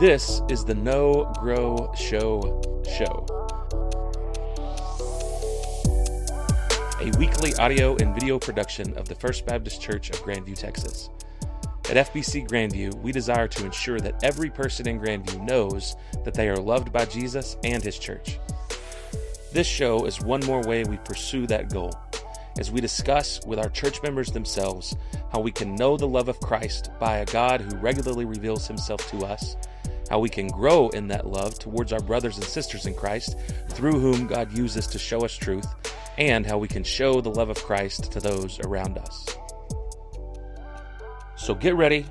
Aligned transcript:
This 0.00 0.42
is 0.48 0.64
the 0.64 0.76
Know 0.76 1.28
Grow 1.40 1.92
Show 1.96 2.62
show. 2.88 3.26
A 7.00 7.10
weekly 7.18 7.52
audio 7.56 7.96
and 7.96 8.14
video 8.14 8.38
production 8.38 8.96
of 8.96 9.08
the 9.08 9.16
First 9.16 9.44
Baptist 9.44 9.82
Church 9.82 10.10
of 10.10 10.22
Grandview, 10.22 10.54
Texas. 10.54 11.10
At 11.90 12.12
FBC 12.12 12.48
Grandview, 12.48 12.94
we 13.02 13.10
desire 13.10 13.48
to 13.48 13.64
ensure 13.64 13.98
that 13.98 14.22
every 14.22 14.50
person 14.50 14.86
in 14.86 15.00
Grandview 15.00 15.44
knows 15.44 15.96
that 16.24 16.34
they 16.34 16.48
are 16.48 16.54
loved 16.54 16.92
by 16.92 17.04
Jesus 17.04 17.56
and 17.64 17.82
His 17.82 17.98
church. 17.98 18.38
This 19.52 19.66
show 19.66 20.06
is 20.06 20.20
one 20.20 20.46
more 20.46 20.62
way 20.62 20.84
we 20.84 20.98
pursue 20.98 21.48
that 21.48 21.72
goal 21.72 21.90
as 22.58 22.70
we 22.70 22.80
discuss 22.80 23.40
with 23.46 23.58
our 23.58 23.68
church 23.70 24.02
members 24.02 24.30
themselves 24.30 24.96
how 25.32 25.40
we 25.40 25.52
can 25.52 25.74
know 25.76 25.96
the 25.96 26.06
love 26.06 26.28
of 26.28 26.40
Christ 26.40 26.90
by 26.98 27.18
a 27.18 27.26
God 27.26 27.60
who 27.60 27.76
regularly 27.76 28.24
reveals 28.24 28.66
himself 28.66 29.08
to 29.10 29.24
us, 29.24 29.56
how 30.10 30.18
we 30.18 30.28
can 30.28 30.48
grow 30.48 30.88
in 30.90 31.08
that 31.08 31.26
love 31.26 31.58
towards 31.58 31.92
our 31.92 32.00
brothers 32.00 32.36
and 32.36 32.44
sisters 32.44 32.86
in 32.86 32.94
Christ 32.94 33.36
through 33.70 33.98
whom 33.98 34.26
God 34.26 34.56
uses 34.56 34.86
to 34.88 34.98
show 34.98 35.20
us 35.20 35.34
truth, 35.34 35.66
and 36.16 36.44
how 36.44 36.58
we 36.58 36.68
can 36.68 36.82
show 36.82 37.20
the 37.20 37.30
love 37.30 37.48
of 37.48 37.62
Christ 37.62 38.10
to 38.12 38.20
those 38.20 38.58
around 38.60 38.98
us. 38.98 39.26
So 41.36 41.54
get 41.54 41.76
ready, 41.76 42.06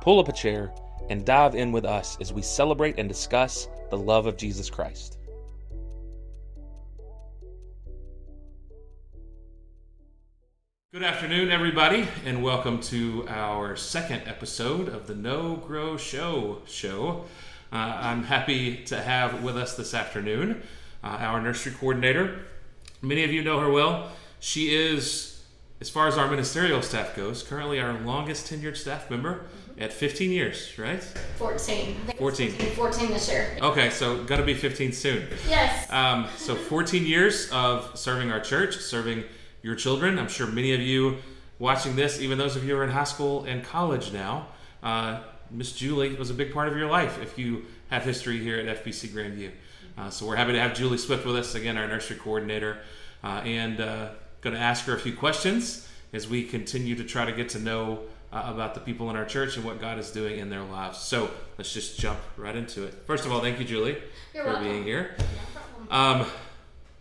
pull 0.00 0.18
up 0.18 0.28
a 0.28 0.32
chair, 0.32 0.72
and 1.10 1.24
dive 1.24 1.54
in 1.54 1.72
with 1.72 1.84
us 1.84 2.16
as 2.20 2.32
we 2.32 2.40
celebrate 2.40 2.98
and 2.98 3.08
discuss 3.08 3.68
the 3.90 3.98
love 3.98 4.26
of 4.26 4.36
Jesus 4.36 4.70
Christ. 4.70 5.18
Good 10.92 11.04
afternoon, 11.04 11.52
everybody, 11.52 12.08
and 12.24 12.42
welcome 12.42 12.80
to 12.80 13.24
our 13.28 13.76
second 13.76 14.22
episode 14.26 14.88
of 14.88 15.06
the 15.06 15.14
Know 15.14 15.54
Grow 15.54 15.96
Show 15.96 16.62
show. 16.66 17.26
Uh, 17.72 17.76
I'm 17.76 18.24
happy 18.24 18.84
to 18.86 19.00
have 19.00 19.42
with 19.42 19.56
us 19.56 19.76
this 19.76 19.94
afternoon 19.94 20.62
uh, 21.02 21.06
our 21.06 21.40
nursery 21.40 21.72
coordinator. 21.72 22.40
Many 23.02 23.24
of 23.24 23.32
you 23.32 23.42
know 23.42 23.60
her 23.60 23.70
well. 23.70 24.10
She 24.40 24.74
is, 24.74 25.42
as 25.80 25.88
far 25.88 26.08
as 26.08 26.18
our 26.18 26.28
ministerial 26.28 26.82
staff 26.82 27.14
goes, 27.14 27.42
currently 27.42 27.80
our 27.80 27.92
longest 28.00 28.50
tenured 28.50 28.76
staff 28.76 29.10
member 29.10 29.46
at 29.78 29.92
15 29.92 30.30
years, 30.30 30.78
right? 30.78 31.02
14. 31.38 31.78
I 31.78 31.84
think 31.94 32.08
it's 32.08 32.18
14. 32.18 32.50
14 32.52 33.08
this 33.10 33.28
year. 33.30 33.56
Okay, 33.62 33.88
so 33.90 34.24
gonna 34.24 34.44
be 34.44 34.54
15 34.54 34.92
soon. 34.92 35.26
Yes. 35.48 35.90
Um, 35.90 36.26
so 36.36 36.54
14 36.54 37.06
years 37.06 37.48
of 37.50 37.98
serving 37.98 38.30
our 38.30 38.40
church, 38.40 38.76
serving 38.76 39.24
your 39.62 39.74
children. 39.74 40.18
I'm 40.18 40.28
sure 40.28 40.46
many 40.46 40.74
of 40.74 40.80
you 40.80 41.18
watching 41.58 41.96
this, 41.96 42.20
even 42.20 42.36
those 42.36 42.56
of 42.56 42.64
you 42.64 42.74
who 42.74 42.80
are 42.80 42.84
in 42.84 42.90
high 42.90 43.04
school 43.04 43.44
and 43.44 43.64
college 43.64 44.12
now, 44.12 44.48
uh, 44.82 45.20
Miss 45.50 45.72
Julie 45.72 46.14
was 46.14 46.30
a 46.30 46.34
big 46.34 46.52
part 46.52 46.68
of 46.68 46.76
your 46.76 46.88
life 46.88 47.20
if 47.20 47.38
you 47.38 47.64
have 47.88 48.04
history 48.04 48.38
here 48.38 48.58
at 48.58 48.84
FBC 48.84 49.08
Grandview. 49.08 49.50
Uh, 49.98 50.08
so 50.10 50.26
we're 50.26 50.36
happy 50.36 50.52
to 50.52 50.60
have 50.60 50.74
Julie 50.74 50.98
Swift 50.98 51.26
with 51.26 51.36
us 51.36 51.54
again, 51.54 51.76
our 51.76 51.88
nursery 51.88 52.16
coordinator, 52.16 52.78
uh, 53.24 53.42
and 53.44 53.80
uh, 53.80 54.10
going 54.40 54.54
to 54.54 54.60
ask 54.60 54.84
her 54.84 54.94
a 54.94 54.98
few 54.98 55.14
questions 55.14 55.88
as 56.12 56.28
we 56.28 56.44
continue 56.44 56.94
to 56.94 57.04
try 57.04 57.24
to 57.24 57.32
get 57.32 57.48
to 57.50 57.58
know 57.58 58.00
uh, 58.32 58.44
about 58.46 58.74
the 58.74 58.80
people 58.80 59.10
in 59.10 59.16
our 59.16 59.24
church 59.24 59.56
and 59.56 59.64
what 59.64 59.80
God 59.80 59.98
is 59.98 60.10
doing 60.10 60.38
in 60.38 60.50
their 60.50 60.62
lives. 60.62 60.98
So 60.98 61.30
let's 61.58 61.72
just 61.72 61.98
jump 61.98 62.18
right 62.36 62.54
into 62.54 62.84
it. 62.84 62.94
First 63.06 63.26
of 63.26 63.32
all, 63.32 63.40
thank 63.40 63.58
you, 63.58 63.64
Julie, 63.64 63.96
You're 64.32 64.44
for 64.44 64.50
welcome. 64.50 64.68
being 64.68 64.84
here. 64.84 65.16
No. 65.90 65.96
Um, 65.96 66.26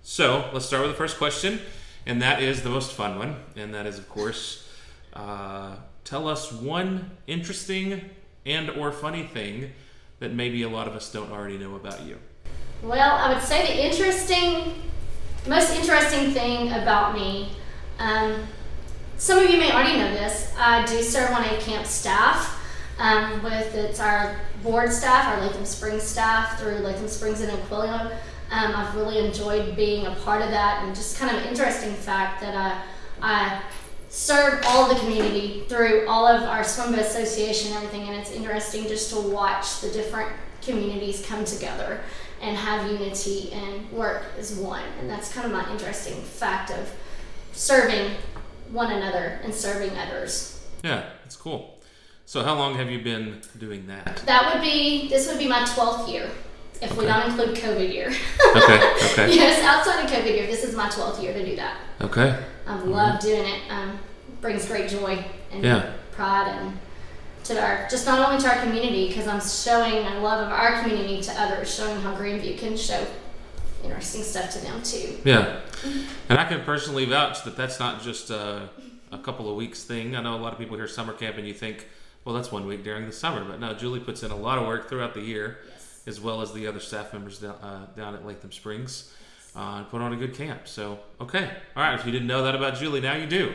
so 0.01 0.49
let's 0.53 0.65
start 0.65 0.81
with 0.81 0.91
the 0.91 0.97
first 0.97 1.17
question, 1.17 1.59
and 2.07 2.21
that 2.23 2.41
is 2.41 2.63
the 2.63 2.69
most 2.69 2.93
fun 2.93 3.19
one, 3.19 3.35
and 3.55 3.73
that 3.75 3.85
is, 3.85 3.99
of 3.99 4.09
course, 4.09 4.67
uh, 5.13 5.75
tell 6.03 6.27
us 6.27 6.51
one 6.51 7.11
interesting 7.27 8.09
and 8.49 8.69
or 8.71 8.91
funny 8.91 9.23
thing 9.23 9.71
that 10.19 10.33
maybe 10.33 10.63
a 10.63 10.69
lot 10.69 10.87
of 10.87 10.95
us 10.95 11.11
don't 11.11 11.31
already 11.31 11.57
know 11.57 11.75
about 11.75 12.01
you. 12.03 12.17
Well, 12.81 13.15
I 13.15 13.33
would 13.33 13.43
say 13.43 13.65
the 13.65 13.85
interesting, 13.85 14.73
most 15.47 15.75
interesting 15.75 16.31
thing 16.31 16.71
about 16.71 17.13
me, 17.13 17.51
um, 17.99 18.47
some 19.17 19.37
of 19.37 19.49
you 19.49 19.57
may 19.57 19.71
already 19.71 19.97
know 19.97 20.11
this, 20.11 20.53
I 20.57 20.85
do 20.85 21.01
serve 21.01 21.31
on 21.31 21.43
a 21.43 21.57
camp 21.59 21.85
staff 21.85 22.57
um, 22.97 23.43
with 23.43 23.75
it's 23.75 23.99
our 23.99 24.39
board 24.63 24.91
staff, 24.91 25.25
our 25.27 25.41
Latham 25.45 25.65
Springs 25.65 26.03
staff 26.03 26.59
through 26.59 26.79
Latham 26.79 27.07
Springs 27.07 27.41
and 27.41 27.51
Aquilla. 27.51 28.13
Um, 28.51 28.75
I've 28.75 28.95
really 28.95 29.25
enjoyed 29.25 29.75
being 29.75 30.07
a 30.07 30.15
part 30.15 30.41
of 30.41 30.49
that 30.49 30.83
and 30.83 30.95
just 30.95 31.17
kind 31.17 31.35
of 31.35 31.43
an 31.43 31.49
interesting 31.49 31.93
fact 31.93 32.41
that 32.41 32.55
I, 32.55 32.81
I 33.21 33.61
serve 34.09 34.63
all 34.67 34.87
the 34.91 34.99
community 34.99 35.63
through 35.69 36.07
all 36.07 36.25
of 36.25 36.41
our 36.43 36.63
swim 36.63 36.91
boat 36.91 37.01
association 37.01 37.71
and 37.73 37.77
everything 37.83 38.07
and 38.09 38.17
it's 38.19 38.31
interesting 38.31 38.83
just 38.87 39.11
to 39.13 39.19
watch 39.19 39.81
the 39.81 39.89
different 39.91 40.31
communities 40.61 41.23
come 41.25 41.45
together 41.45 42.01
and 42.41 42.57
have 42.57 42.89
unity 42.91 43.51
and 43.53 43.89
work 43.91 44.23
as 44.37 44.55
one 44.55 44.83
and 44.99 45.09
that's 45.09 45.31
kind 45.31 45.45
of 45.45 45.51
my 45.51 45.69
interesting 45.71 46.15
fact 46.23 46.71
of 46.71 46.91
serving 47.51 48.11
one 48.71 48.91
another 48.91 49.39
and 49.43 49.53
serving 49.53 49.95
others 49.97 50.59
Yeah, 50.83 51.09
that's 51.23 51.35
cool. 51.35 51.75
So 52.25 52.43
how 52.43 52.55
long 52.55 52.75
have 52.75 52.89
you 52.91 52.99
been 53.01 53.41
doing 53.57 53.87
that? 53.87 54.23
that 54.25 54.53
would 54.53 54.61
be 54.61 55.07
this 55.09 55.27
would 55.27 55.37
be 55.39 55.47
my 55.47 55.61
12th 55.61 56.11
year 56.11 56.29
if 56.81 56.95
we 56.97 57.05
don't 57.05 57.29
include 57.29 57.55
covid 57.57 57.93
year 57.93 58.07
Okay, 58.55 58.93
okay, 59.11 59.33
yes 59.35 59.63
outside 59.63 60.03
of 60.05 60.09
covid 60.11 60.35
year 60.35 60.47
this 60.47 60.63
is 60.63 60.75
my 60.75 60.87
12th 60.89 61.21
year 61.21 61.33
to 61.33 61.45
do 61.45 61.55
that 61.55 61.77
okay. 62.01 62.43
I've 62.67 62.83
loved 62.85 63.23
doing 63.23 63.45
it. 63.47 63.61
Um, 63.71 63.97
brings 64.41 64.65
great 64.67 64.89
joy 64.89 65.23
and 65.51 65.63
Yeah. 65.63 65.93
pride 66.11 66.47
and 66.49 66.77
to 67.45 67.59
our 67.59 67.87
just 67.89 68.05
not 68.05 68.19
only 68.29 68.39
to 68.41 68.47
our 68.47 68.61
community 68.61 69.07
because 69.07 69.27
I'm 69.27 69.41
showing 69.41 70.05
a 70.05 70.19
love 70.21 70.45
of 70.45 70.51
our 70.51 70.79
community 70.81 71.19
to 71.23 71.31
others, 71.41 71.73
showing 71.73 71.99
how 72.01 72.15
Greenview 72.15 72.57
can 72.59 72.77
show 72.77 73.03
interesting 73.83 74.21
stuff 74.23 74.51
to 74.51 74.59
them 74.59 74.81
too. 74.83 75.17
Yeah, 75.23 75.61
and 76.29 76.37
I 76.37 76.45
can 76.45 76.61
personally 76.63 77.05
vouch 77.05 77.43
that 77.43 77.55
that's 77.57 77.79
not 77.79 78.03
just 78.03 78.29
a, 78.29 78.69
a 79.11 79.17
couple 79.17 79.49
of 79.49 79.55
weeks 79.55 79.83
thing. 79.83 80.15
I 80.15 80.21
know 80.21 80.35
a 80.35 80.37
lot 80.37 80.53
of 80.53 80.59
people 80.59 80.75
hear 80.77 80.87
summer 80.87 81.13
camp 81.13 81.37
and 81.37 81.47
you 81.47 81.53
think, 81.53 81.87
well, 82.23 82.35
that's 82.35 82.51
one 82.51 82.67
week 82.67 82.83
during 82.83 83.05
the 83.07 83.13
summer, 83.13 83.43
but 83.43 83.59
no, 83.59 83.73
Julie 83.73 83.99
puts 84.01 84.21
in 84.21 84.31
a 84.31 84.35
lot 84.35 84.57
of 84.59 84.67
work 84.67 84.87
throughout 84.89 85.13
the 85.15 85.21
year, 85.21 85.59
Yes. 85.71 85.78
As 86.09 86.19
well 86.19 86.41
as 86.41 86.51
the 86.51 86.67
other 86.67 86.81
staff 86.81 87.13
members 87.13 87.39
down, 87.39 87.55
uh, 87.61 87.85
down 87.95 88.15
at 88.15 88.25
Latham 88.25 88.51
Springs, 88.51 89.13
uh, 89.55 89.75
and 89.77 89.89
put 89.89 90.01
on 90.01 90.11
a 90.11 90.17
good 90.17 90.33
camp. 90.35 90.67
So, 90.67 90.99
okay, 91.21 91.49
all 91.75 91.83
right. 91.83 91.97
If 91.97 92.05
you 92.05 92.11
didn't 92.11 92.27
know 92.27 92.43
that 92.43 92.55
about 92.55 92.75
Julie, 92.75 92.99
now 92.99 93.15
you 93.15 93.27
do. 93.27 93.53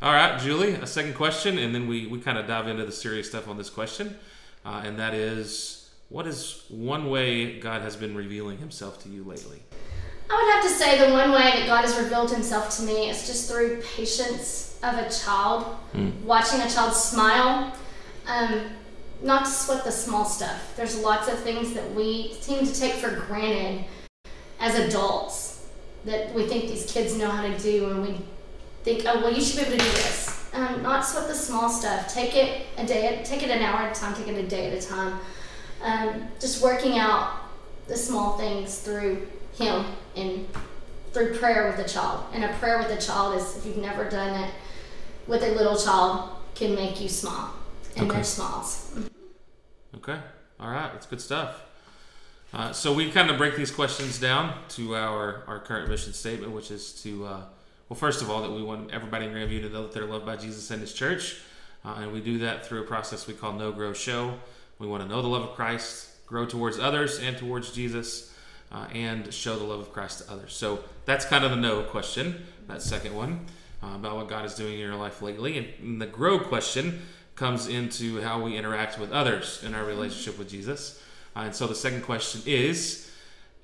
All 0.00 0.12
right, 0.12 0.40
Julie, 0.40 0.74
a 0.74 0.86
second 0.86 1.14
question, 1.14 1.58
and 1.58 1.74
then 1.74 1.86
we, 1.86 2.06
we 2.06 2.20
kind 2.20 2.38
of 2.38 2.46
dive 2.46 2.68
into 2.68 2.84
the 2.84 2.92
serious 2.92 3.28
stuff 3.28 3.48
on 3.48 3.58
this 3.58 3.68
question, 3.68 4.16
uh, 4.64 4.82
and 4.84 4.98
that 4.98 5.12
is, 5.12 5.90
what 6.08 6.26
is 6.26 6.64
one 6.68 7.10
way 7.10 7.58
God 7.58 7.82
has 7.82 7.96
been 7.96 8.16
revealing 8.16 8.58
Himself 8.58 9.02
to 9.02 9.08
you 9.08 9.24
lately? 9.24 9.60
I 10.30 10.34
would 10.34 10.52
have 10.54 10.62
to 10.62 10.70
say 10.70 11.04
the 11.04 11.12
one 11.12 11.32
way 11.32 11.58
that 11.58 11.66
God 11.66 11.84
has 11.84 11.96
revealed 11.96 12.30
Himself 12.30 12.76
to 12.76 12.82
me 12.82 13.10
is 13.10 13.26
just 13.26 13.50
through 13.50 13.82
patience 13.96 14.78
of 14.82 14.94
a 14.94 15.10
child, 15.10 15.76
watching 16.24 16.60
a 16.60 16.70
child 16.70 16.94
smile. 16.94 17.74
Um, 18.28 18.70
not 19.22 19.44
to 19.44 19.50
sweat 19.50 19.84
the 19.84 19.90
small 19.90 20.24
stuff. 20.24 20.74
There's 20.76 21.00
lots 21.00 21.28
of 21.28 21.38
things 21.40 21.72
that 21.74 21.92
we 21.94 22.34
seem 22.40 22.64
to 22.64 22.72
take 22.72 22.94
for 22.94 23.10
granted 23.10 23.84
as 24.60 24.78
adults 24.78 25.68
that 26.04 26.32
we 26.34 26.46
think 26.46 26.68
these 26.68 26.90
kids 26.90 27.16
know 27.16 27.28
how 27.28 27.42
to 27.42 27.58
do, 27.58 27.90
and 27.90 28.02
we 28.02 28.20
think, 28.84 29.04
oh 29.06 29.20
well, 29.20 29.32
you 29.32 29.40
should 29.40 29.56
be 29.56 29.72
able 29.72 29.78
to 29.78 29.84
do 29.84 29.90
this. 29.92 30.50
Um, 30.54 30.82
not 30.82 31.04
sweat 31.04 31.28
the 31.28 31.34
small 31.34 31.68
stuff. 31.68 32.12
Take 32.12 32.34
it 32.34 32.66
a 32.78 32.86
day, 32.86 33.20
take 33.24 33.42
it 33.42 33.50
an 33.50 33.62
hour 33.62 33.80
at 33.80 33.96
a 33.96 34.00
time, 34.00 34.14
take 34.14 34.28
it 34.28 34.44
a 34.44 34.48
day 34.48 34.70
at 34.70 34.82
a 34.82 34.86
time. 34.86 35.18
Um, 35.82 36.28
just 36.40 36.62
working 36.62 36.98
out 36.98 37.50
the 37.86 37.96
small 37.96 38.38
things 38.38 38.78
through 38.78 39.26
Him 39.56 39.84
and 40.16 40.46
through 41.12 41.34
prayer 41.34 41.68
with 41.70 41.84
a 41.84 41.88
child. 41.88 42.24
And 42.32 42.44
a 42.44 42.52
prayer 42.54 42.78
with 42.78 42.90
a 42.90 43.00
child 43.00 43.36
is, 43.36 43.56
if 43.56 43.66
you've 43.66 43.78
never 43.78 44.08
done 44.08 44.42
it 44.42 44.54
with 45.26 45.42
a 45.42 45.50
little 45.52 45.76
child, 45.76 46.30
can 46.54 46.74
make 46.74 47.00
you 47.00 47.08
smile. 47.08 47.52
And 47.98 48.06
Okay. 48.08 48.16
their 48.18 48.24
smiles. 48.24 48.92
Okay. 49.96 50.18
All 50.60 50.70
right. 50.70 50.92
That's 50.92 51.06
good 51.06 51.20
stuff. 51.20 51.64
Uh, 52.52 52.72
so 52.72 52.92
we 52.92 53.10
kind 53.10 53.30
of 53.30 53.36
break 53.36 53.56
these 53.56 53.70
questions 53.70 54.18
down 54.18 54.54
to 54.70 54.94
our, 54.94 55.42
our 55.46 55.58
current 55.58 55.88
mission 55.88 56.12
statement, 56.12 56.52
which 56.52 56.70
is 56.70 56.92
to, 57.02 57.26
uh, 57.26 57.40
well, 57.88 57.96
first 57.98 58.22
of 58.22 58.30
all, 58.30 58.40
that 58.42 58.50
we 58.50 58.62
want 58.62 58.90
everybody 58.90 59.26
in 59.26 59.32
Grandview 59.32 59.60
to 59.62 59.68
know 59.68 59.82
that 59.82 59.92
they're 59.92 60.06
loved 60.06 60.24
by 60.24 60.36
Jesus 60.36 60.70
and 60.70 60.80
His 60.80 60.94
church. 60.94 61.40
Uh, 61.84 61.96
and 62.00 62.12
we 62.12 62.20
do 62.20 62.38
that 62.38 62.64
through 62.64 62.80
a 62.80 62.84
process 62.84 63.26
we 63.26 63.34
call 63.34 63.52
Know 63.52 63.72
Grow 63.72 63.92
Show. 63.92 64.34
We 64.78 64.86
want 64.86 65.02
to 65.02 65.08
know 65.08 65.20
the 65.20 65.28
love 65.28 65.42
of 65.42 65.50
Christ, 65.54 66.08
grow 66.26 66.46
towards 66.46 66.78
others 66.78 67.18
and 67.18 67.36
towards 67.36 67.72
Jesus, 67.72 68.32
uh, 68.72 68.86
and 68.92 69.32
show 69.32 69.56
the 69.58 69.64
love 69.64 69.80
of 69.80 69.92
Christ 69.92 70.24
to 70.24 70.32
others. 70.32 70.54
So 70.54 70.84
that's 71.04 71.24
kind 71.24 71.44
of 71.44 71.50
the 71.50 71.56
know 71.56 71.82
question, 71.82 72.46
that 72.68 72.80
second 72.80 73.14
one, 73.14 73.46
uh, 73.82 73.94
about 73.94 74.16
what 74.16 74.28
God 74.28 74.44
is 74.44 74.54
doing 74.54 74.74
in 74.74 74.78
your 74.78 74.94
life 74.96 75.20
lately. 75.20 75.58
And, 75.58 75.66
and 75.80 76.00
the 76.00 76.06
grow 76.06 76.38
question 76.38 77.02
comes 77.38 77.68
into 77.68 78.20
how 78.20 78.42
we 78.42 78.56
interact 78.56 78.98
with 78.98 79.12
others 79.12 79.62
in 79.64 79.74
our 79.74 79.84
relationship 79.84 80.38
with 80.38 80.50
Jesus. 80.50 81.00
Uh, 81.36 81.40
and 81.40 81.54
so 81.54 81.66
the 81.68 81.74
second 81.74 82.02
question 82.02 82.42
is 82.46 83.10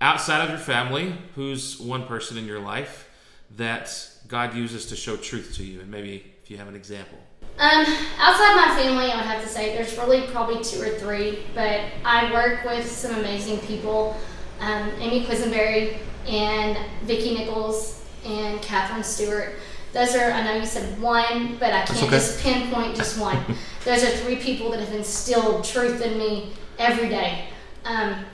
outside 0.01 0.45
of 0.45 0.49
your 0.49 0.59
family, 0.59 1.15
who's 1.35 1.81
one 1.81 2.07
person 2.07 2.39
in 2.39 2.47
your 2.47 2.61
life 2.61 3.11
that 3.57 4.09
God 4.29 4.55
uses 4.55 4.87
to 4.87 4.97
show 4.97 5.17
truth 5.17 5.55
to 5.57 5.65
you? 5.65 5.81
And 5.81 5.91
maybe 5.91 6.33
if 6.43 6.51
you 6.51 6.57
have 6.57 6.69
an 6.69 6.77
example. 6.77 7.19
Um, 7.59 7.85
outside 8.19 8.57
my 8.57 8.75
family, 8.77 9.11
I 9.11 9.17
would 9.17 9.25
have 9.25 9.43
to 9.43 9.49
say 9.49 9.77
there's 9.77 9.97
really 9.99 10.27
probably 10.29 10.63
two 10.63 10.81
or 10.81 10.99
three, 10.99 11.41
but 11.55 11.81
I 12.05 12.33
work 12.33 12.65
with 12.65 12.89
some 12.89 13.15
amazing 13.17 13.59
people. 13.59 14.17
Um, 14.61 14.91
Amy 14.99 15.25
Quisenberry 15.25 15.99
and 16.29 16.79
Vicki 17.03 17.35
Nichols 17.35 18.05
and 18.25 18.63
Catherine 18.63 19.05
Stewart. 19.05 19.55
Those 19.95 20.17
are, 20.17 20.33
I 20.33 20.43
know 20.43 20.57
you 20.57 20.67
said 20.67 21.01
one, 21.01 21.57
but 21.59 21.73
I 21.73 21.85
can't 21.85 22.03
okay. 22.03 22.11
just 22.11 22.41
pinpoint 22.41 22.97
just 22.97 23.17
one. 23.17 23.39
Those 23.85 24.03
are 24.03 24.09
three 24.09 24.37
people 24.37 24.73
that 24.73 24.81
have 24.81 24.93
instilled 24.93 25.63
truth 25.63 26.01
in 26.01 26.19
me 26.19 26.51
every 26.81 27.09
day. 27.09 27.45
Um, 27.85 28.25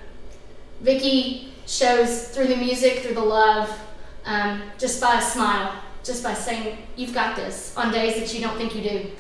Vicki 0.81 1.53
shows 1.67 2.29
through 2.29 2.47
the 2.47 2.57
music, 2.57 3.01
through 3.01 3.13
the 3.13 3.21
love, 3.21 3.79
um, 4.25 4.63
just 4.79 5.03
by 5.03 5.19
a 5.19 5.23
smile, 5.23 5.75
just 6.03 6.23
by 6.23 6.33
saying, 6.33 6.79
You've 6.97 7.13
got 7.13 7.37
this 7.37 7.77
on 7.77 7.93
days 7.93 8.15
that 8.15 8.33
you 8.33 8.41
don't 8.41 8.57
think 8.57 8.75
you 8.75 8.83
do. 8.83 9.11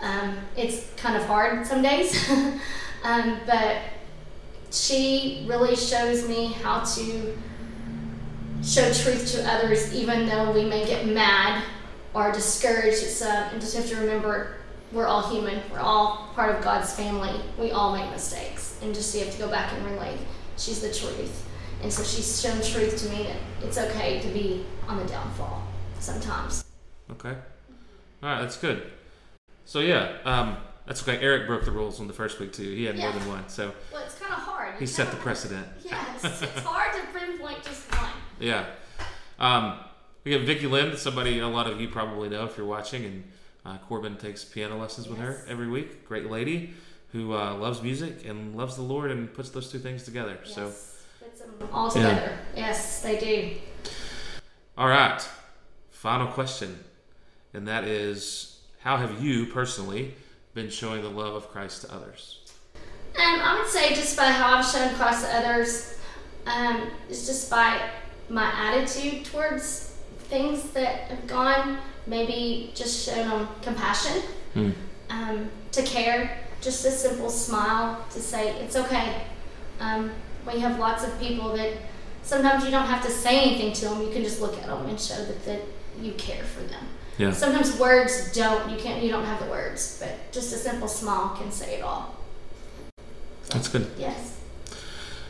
Um, 0.00 0.38
it's 0.56 0.90
kind 0.96 1.14
of 1.14 1.26
hard 1.26 1.66
some 1.66 1.82
days, 1.82 2.26
um, 3.04 3.38
but 3.44 3.76
she 4.70 5.44
really 5.46 5.76
shows 5.76 6.26
me 6.26 6.54
how 6.54 6.84
to 6.84 7.36
show 8.62 8.90
truth 8.94 9.30
to 9.32 9.46
others, 9.46 9.92
even 9.92 10.26
though 10.26 10.52
we 10.52 10.64
may 10.64 10.86
get 10.86 11.06
mad 11.06 11.62
or 12.14 12.32
discouraged. 12.32 13.02
It's 13.02 13.22
uh, 13.22 13.48
and 13.52 13.60
just 13.60 13.76
have 13.76 13.88
to 13.88 13.96
remember 13.96 14.56
we're 14.92 15.06
all 15.06 15.30
human. 15.30 15.60
We're 15.72 15.80
all 15.80 16.30
part 16.34 16.54
of 16.54 16.62
God's 16.62 16.92
family. 16.94 17.40
We 17.58 17.70
all 17.70 17.96
make 17.96 18.10
mistakes, 18.10 18.78
and 18.82 18.94
just 18.94 19.14
you 19.14 19.24
have 19.24 19.32
to 19.34 19.38
go 19.38 19.48
back 19.48 19.72
and 19.72 19.84
relate. 19.86 20.18
She's 20.58 20.80
the 20.80 20.92
truth, 20.92 21.48
and 21.82 21.92
so 21.92 22.02
she's 22.02 22.40
shown 22.40 22.60
truth 22.62 22.98
to 23.02 23.08
me 23.16 23.24
that 23.24 23.36
it's 23.66 23.78
okay 23.78 24.20
to 24.20 24.28
be 24.28 24.64
on 24.88 24.98
the 24.98 25.04
downfall 25.06 25.66
sometimes. 25.98 26.64
Okay. 27.10 27.30
All 28.22 28.28
right, 28.28 28.40
that's 28.42 28.56
good. 28.56 28.90
So 29.64 29.80
yeah, 29.80 30.18
um, 30.24 30.56
that's 30.86 31.02
okay. 31.06 31.18
Eric 31.22 31.46
broke 31.46 31.64
the 31.64 31.70
rules 31.72 32.00
on 32.00 32.06
the 32.06 32.12
first 32.12 32.38
week 32.38 32.52
too. 32.52 32.62
He 32.62 32.84
had 32.84 32.96
Yeah. 32.96 33.10
more 33.10 33.18
than 33.18 33.28
one, 33.28 33.48
so 33.48 33.72
Well, 33.92 34.02
it's 34.04 34.16
kind 34.18 34.32
of 34.32 34.38
hard. 34.40 34.74
he 34.78 34.86
set 34.86 35.10
the 35.10 35.16
precedent. 35.16 35.66
Yes, 35.84 36.24
it's 36.42 36.60
hard 36.62 36.92
to 36.94 37.18
pinpoint 37.18 37.62
just 37.64 37.90
one. 37.92 38.10
Yeah. 38.40 38.64
Um, 39.38 39.78
we 40.24 40.30
got 40.36 40.42
Vicky 40.46 40.66
Lynn, 40.66 40.96
somebody 40.96 41.38
a 41.40 41.48
lot 41.48 41.66
of 41.66 41.80
you 41.80 41.88
probably 41.88 42.28
know 42.28 42.44
if 42.44 42.56
you're 42.56 42.66
watching, 42.66 43.04
and 43.04 43.24
uh, 43.64 43.78
Corbin 43.88 44.16
takes 44.16 44.44
piano 44.44 44.76
lessons 44.78 45.08
with 45.08 45.18
her 45.18 45.44
every 45.48 45.68
week. 45.68 46.06
Great 46.06 46.30
lady 46.30 46.74
who 47.12 47.34
uh, 47.34 47.54
loves 47.54 47.82
music 47.82 48.24
and 48.26 48.56
loves 48.56 48.76
the 48.76 48.82
Lord 48.82 49.10
and 49.10 49.32
puts 49.34 49.50
those 49.50 49.70
two 49.70 49.78
things 49.78 50.02
together. 50.04 50.38
So, 50.44 50.72
puts 51.20 51.40
them 51.40 51.68
all 51.72 51.86
Yeah. 51.94 52.08
together. 52.08 52.38
Yes, 52.56 53.02
they 53.02 53.18
do. 53.18 53.56
all 54.78 54.88
right, 54.88 55.20
final 55.90 56.26
question, 56.28 56.78
and 57.52 57.68
that 57.68 57.84
is, 57.84 58.60
how 58.80 58.96
have 58.96 59.22
you 59.22 59.46
personally 59.46 60.14
been 60.54 60.70
showing 60.70 61.02
the 61.02 61.10
love 61.10 61.34
of 61.34 61.48
Christ 61.50 61.82
to 61.82 61.92
others? 61.94 62.38
Um, 62.74 63.40
I 63.40 63.58
would 63.60 63.68
say 63.70 63.94
just 63.94 64.16
by 64.16 64.24
how 64.24 64.56
I've 64.56 64.64
shown 64.66 64.94
Christ 64.94 65.26
to 65.26 65.36
others, 65.36 65.98
um, 66.46 66.88
it's 67.10 67.26
just 67.26 67.50
by 67.50 67.90
my 68.30 68.50
attitude 68.56 69.26
towards 69.26 69.91
things 70.32 70.70
that 70.70 70.94
have 71.12 71.26
gone. 71.26 71.78
Maybe 72.06 72.72
just 72.74 72.94
shown 73.06 73.28
them 73.28 73.48
compassion, 73.60 74.22
Hmm. 74.54 74.70
um, 75.10 75.50
to 75.70 75.82
care, 75.82 76.38
just 76.60 76.84
a 76.84 76.90
simple 76.90 77.30
smile 77.30 78.04
to 78.10 78.20
say 78.20 78.42
it's 78.62 78.76
okay. 78.76 79.08
Um, 79.78 80.10
we 80.46 80.58
have 80.60 80.78
lots 80.80 81.04
of 81.04 81.10
people 81.20 81.48
that 81.58 81.72
sometimes 82.22 82.64
you 82.64 82.70
don't 82.76 82.86
have 82.94 83.02
to 83.04 83.10
say 83.10 83.34
anything 83.44 83.72
to 83.74 83.82
them. 83.84 84.02
You 84.02 84.10
can 84.10 84.24
just 84.24 84.40
look 84.40 84.56
at 84.58 84.66
them 84.66 84.86
and 84.88 84.98
show 85.00 85.20
that, 85.28 85.44
that 85.44 85.60
you 86.00 86.12
care 86.14 86.42
for 86.54 86.62
them. 86.72 86.84
Yeah. 87.18 87.32
Sometimes 87.32 87.78
words 87.78 88.32
don't. 88.32 88.70
You 88.72 88.78
can't. 88.84 89.02
You 89.04 89.10
don't 89.10 89.26
have 89.32 89.38
the 89.44 89.50
words, 89.50 89.98
but 90.00 90.32
just 90.32 90.52
a 90.54 90.56
simple 90.56 90.88
smile 90.88 91.36
can 91.38 91.52
say 91.52 91.76
it 91.78 91.82
all. 91.82 92.16
That's 93.50 93.68
good. 93.68 93.86
Yes. 93.98 94.40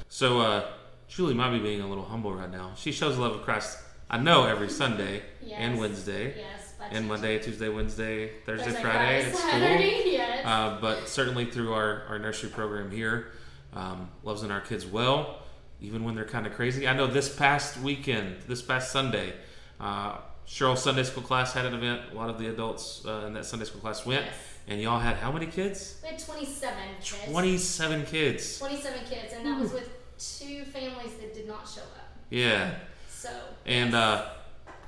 So, 0.09 0.41
uh, 0.41 0.65
Julie 1.09 1.35
might 1.35 1.51
be 1.51 1.59
being 1.59 1.81
a 1.83 1.89
little 1.89 2.05
humble 2.05 2.33
right 2.33 2.51
now. 2.51 2.71
She 2.77 2.93
shows 2.93 3.17
the 3.17 3.23
love 3.23 3.35
of 3.35 3.43
Christ, 3.43 3.79
I 4.13 4.19
know, 4.19 4.45
every 4.45 4.69
Sunday 4.69 5.23
and 5.51 5.79
Wednesday, 5.79 6.35
Yes. 6.37 6.75
and. 6.91 7.09
Monday, 7.09 7.39
Tuesday, 7.39 7.69
Wednesday, 7.71 8.31
Thursday, 8.45 8.65
Thursday, 8.67 8.83
Friday 8.83 9.25
at 9.25 9.35
school. 9.35 9.51
Saturday. 9.51 9.99
Yes. 10.13 10.45
Uh, 10.47 10.79
but 10.81 11.09
certainly 11.09 11.47
through 11.47 11.73
our, 11.73 12.03
our 12.09 12.19
nursery 12.19 12.51
program 12.51 12.91
here, 12.91 13.33
um, 13.73 14.09
loves 14.23 14.43
in 14.43 14.51
our 14.51 14.61
kids 14.61 14.85
well, 14.87 15.39
even 15.81 16.05
when 16.05 16.15
they're 16.15 16.27
kind 16.27 16.47
of 16.47 16.53
crazy. 16.53 16.87
I 16.87 16.93
know 16.95 17.07
this 17.07 17.35
past 17.35 17.81
weekend, 17.81 18.37
this 18.47 18.61
past 18.63 18.93
Sunday, 18.93 19.33
uh, 19.81 20.19
Cheryl's 20.47 20.83
Sunday 20.83 21.03
school 21.05 21.23
class 21.23 21.55
had 21.55 21.65
an 21.65 21.75
event. 21.75 22.03
A 22.13 22.15
lot 22.15 22.29
of 22.29 22.39
the 22.39 22.49
adults 22.49 23.05
uh, 23.07 23.25
in 23.27 23.33
that 23.35 23.47
Sunday 23.47 23.65
school 23.65 23.81
class 23.81 24.05
went, 24.05 24.27
Yes. 24.27 24.35
and 24.69 24.81
y'all 24.81 24.99
had 25.01 25.17
how 25.17 25.33
many 25.33 25.47
kids? 25.47 25.97
we 26.03 26.11
had 26.11 26.19
27 26.19 26.79
kids. 27.03 27.31
27 27.31 28.05
kids. 28.07 28.59
27 28.59 29.01
kids, 29.09 29.33
and 29.35 29.47
that 29.47 29.59
was 29.59 29.73
with 29.73 29.89
two 30.19 30.65
families 30.67 31.15
that 31.21 31.33
did 31.35 31.49
not 31.49 31.67
show 31.69 31.81
up. 31.81 32.17
Yeah. 32.31 32.75
So. 33.23 33.31
And 33.67 33.95
uh, 33.95 34.27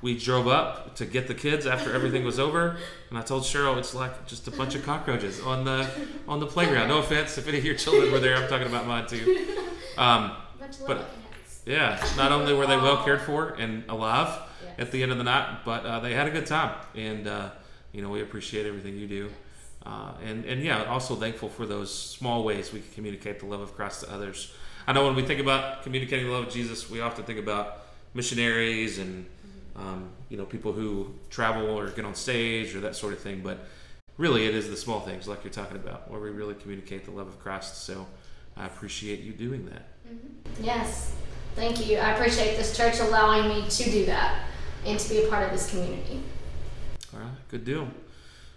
we 0.01 0.17
drove 0.17 0.47
up 0.47 0.95
to 0.97 1.05
get 1.05 1.27
the 1.27 1.33
kids 1.33 1.65
after 1.65 1.93
everything 1.93 2.25
was 2.25 2.37
over, 2.37 2.75
and 3.09 3.17
I 3.17 3.21
told 3.21 3.43
Cheryl 3.43 3.77
it's 3.77 3.95
like 3.95 4.27
just 4.27 4.47
a 4.47 4.51
bunch 4.51 4.75
of 4.75 4.83
cockroaches 4.85 5.39
on 5.41 5.63
the 5.63 5.87
on 6.27 6.39
the 6.41 6.45
playground. 6.47 6.89
No 6.89 6.97
offense 6.99 7.37
if 7.37 7.47
any 7.47 7.57
of 7.59 7.65
your 7.65 7.75
children 7.75 8.11
were 8.11 8.19
there. 8.19 8.35
I'm 8.35 8.49
talking 8.49 8.67
about 8.67 8.87
mine 8.87 9.07
too. 9.07 9.47
Um, 9.97 10.23
a 10.31 10.37
bunch 10.59 10.79
of 10.81 10.87
but- 10.87 11.09
yeah, 11.65 12.05
not 12.17 12.31
only 12.33 12.53
were 12.53 12.67
they 12.67 12.75
well 12.77 13.03
cared 13.03 13.21
for 13.21 13.55
and 13.57 13.83
alive 13.89 14.37
Yes. 14.63 14.73
at 14.79 14.91
the 14.91 15.01
end 15.01 15.11
of 15.11 15.17
the 15.17 15.23
night, 15.23 15.59
but 15.65 15.85
uh, 15.85 15.99
they 16.01 16.13
had 16.13 16.27
a 16.27 16.31
good 16.31 16.45
time, 16.45 16.75
and 16.95 17.27
uh, 17.27 17.49
you 17.93 18.01
know 18.01 18.09
we 18.09 18.21
appreciate 18.21 18.65
everything 18.65 18.97
you 18.97 19.07
do. 19.07 19.29
Uh, 19.85 20.11
and 20.25 20.43
and 20.45 20.61
yeah, 20.61 20.83
also 20.83 21.15
thankful 21.15 21.47
for 21.49 21.65
those 21.65 21.91
small 21.97 22.43
ways 22.43 22.73
we 22.73 22.81
can 22.81 22.91
communicate 22.93 23.39
the 23.39 23.45
love 23.45 23.61
of 23.61 23.73
Christ 23.75 24.01
to 24.01 24.11
others. 24.13 24.53
I 24.87 24.91
know 24.93 25.05
when 25.05 25.15
we 25.15 25.23
think 25.23 25.39
about 25.39 25.81
communicating 25.83 26.27
the 26.27 26.33
love 26.33 26.47
of 26.47 26.53
Jesus, 26.53 26.89
we 26.89 26.99
often 27.01 27.23
think 27.23 27.39
about 27.39 27.79
missionaries 28.15 28.97
and 28.97 29.25
um, 29.75 30.09
you 30.29 30.37
know 30.37 30.45
people 30.45 30.71
who 30.71 31.13
travel 31.29 31.67
or 31.67 31.89
get 31.89 32.05
on 32.05 32.15
stage 32.15 32.75
or 32.75 32.79
that 32.79 32.95
sort 32.95 33.13
of 33.13 33.19
thing. 33.19 33.41
But 33.43 33.59
really, 34.17 34.45
it 34.45 34.55
is 34.55 34.69
the 34.69 34.77
small 34.77 35.01
things 35.01 35.27
like 35.27 35.43
you're 35.43 35.53
talking 35.53 35.77
about 35.77 36.09
where 36.09 36.19
we 36.19 36.31
really 36.31 36.55
communicate 36.55 37.05
the 37.05 37.11
love 37.11 37.27
of 37.27 37.39
Christ. 37.39 37.83
So 37.83 38.07
I 38.57 38.65
appreciate 38.65 39.19
you 39.19 39.33
doing 39.33 39.65
that. 39.67 39.85
Yes. 40.61 41.13
Thank 41.55 41.87
you. 41.87 41.97
I 41.97 42.11
appreciate 42.11 42.57
this 42.57 42.75
church 42.75 42.99
allowing 42.99 43.47
me 43.47 43.69
to 43.69 43.83
do 43.83 44.05
that 44.07 44.41
and 44.85 44.99
to 44.99 45.09
be 45.09 45.23
a 45.23 45.27
part 45.29 45.45
of 45.45 45.51
this 45.51 45.69
community. 45.69 46.21
All 47.13 47.19
right, 47.21 47.29
good 47.49 47.63
deal. 47.63 47.87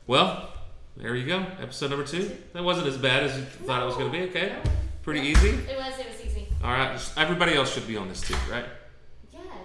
Well, 0.07 0.53
there 0.97 1.15
you 1.15 1.27
go. 1.27 1.47
Episode 1.61 1.91
number 1.91 2.05
two. 2.05 2.37
That 2.55 2.65
wasn't 2.65 2.89
as 2.89 2.97
bad 2.97 3.23
as 3.23 3.37
you 3.37 3.45
thought 3.45 3.83
it 3.83 3.87
was 3.87 3.95
going 3.95 4.11
to 4.11 4.19
be. 4.19 4.25
Okay, 4.25 4.57
pretty 5.03 5.21
easy. 5.21 5.51
It 5.51 5.77
was. 5.77 5.99
It 5.99 6.07
was 6.11 6.27
easy. 6.27 6.49
All 6.63 6.73
right, 6.73 7.01
everybody 7.17 7.55
else 7.55 7.73
should 7.73 7.87
be 7.87 7.97
on 7.97 8.09
this 8.09 8.21
too, 8.21 8.35
right? 8.51 8.65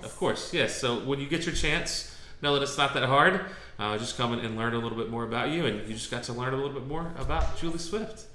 Of 0.03 0.17
course, 0.17 0.53
yes. 0.53 0.79
So 0.79 0.99
when 0.99 1.19
you 1.19 1.27
get 1.27 1.45
your 1.45 1.55
chance, 1.55 2.15
know 2.41 2.53
that 2.55 2.63
it's 2.63 2.77
not 2.77 2.93
that 2.93 3.03
hard. 3.03 3.45
Uh, 3.79 3.97
just 3.97 4.17
come 4.17 4.33
in 4.33 4.39
and 4.39 4.57
learn 4.57 4.73
a 4.73 4.77
little 4.77 4.97
bit 4.97 5.09
more 5.09 5.23
about 5.23 5.49
you, 5.49 5.65
and 5.65 5.87
you 5.87 5.93
just 5.93 6.11
got 6.11 6.23
to 6.23 6.33
learn 6.33 6.53
a 6.53 6.57
little 6.57 6.73
bit 6.73 6.87
more 6.87 7.13
about 7.17 7.57
Julie 7.57 7.79
Swift. 7.79 8.25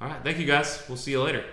All 0.00 0.08
right, 0.08 0.20
thank 0.22 0.38
you 0.38 0.44
guys. 0.44 0.84
We'll 0.88 0.98
see 0.98 1.12
you 1.12 1.22
later. 1.22 1.44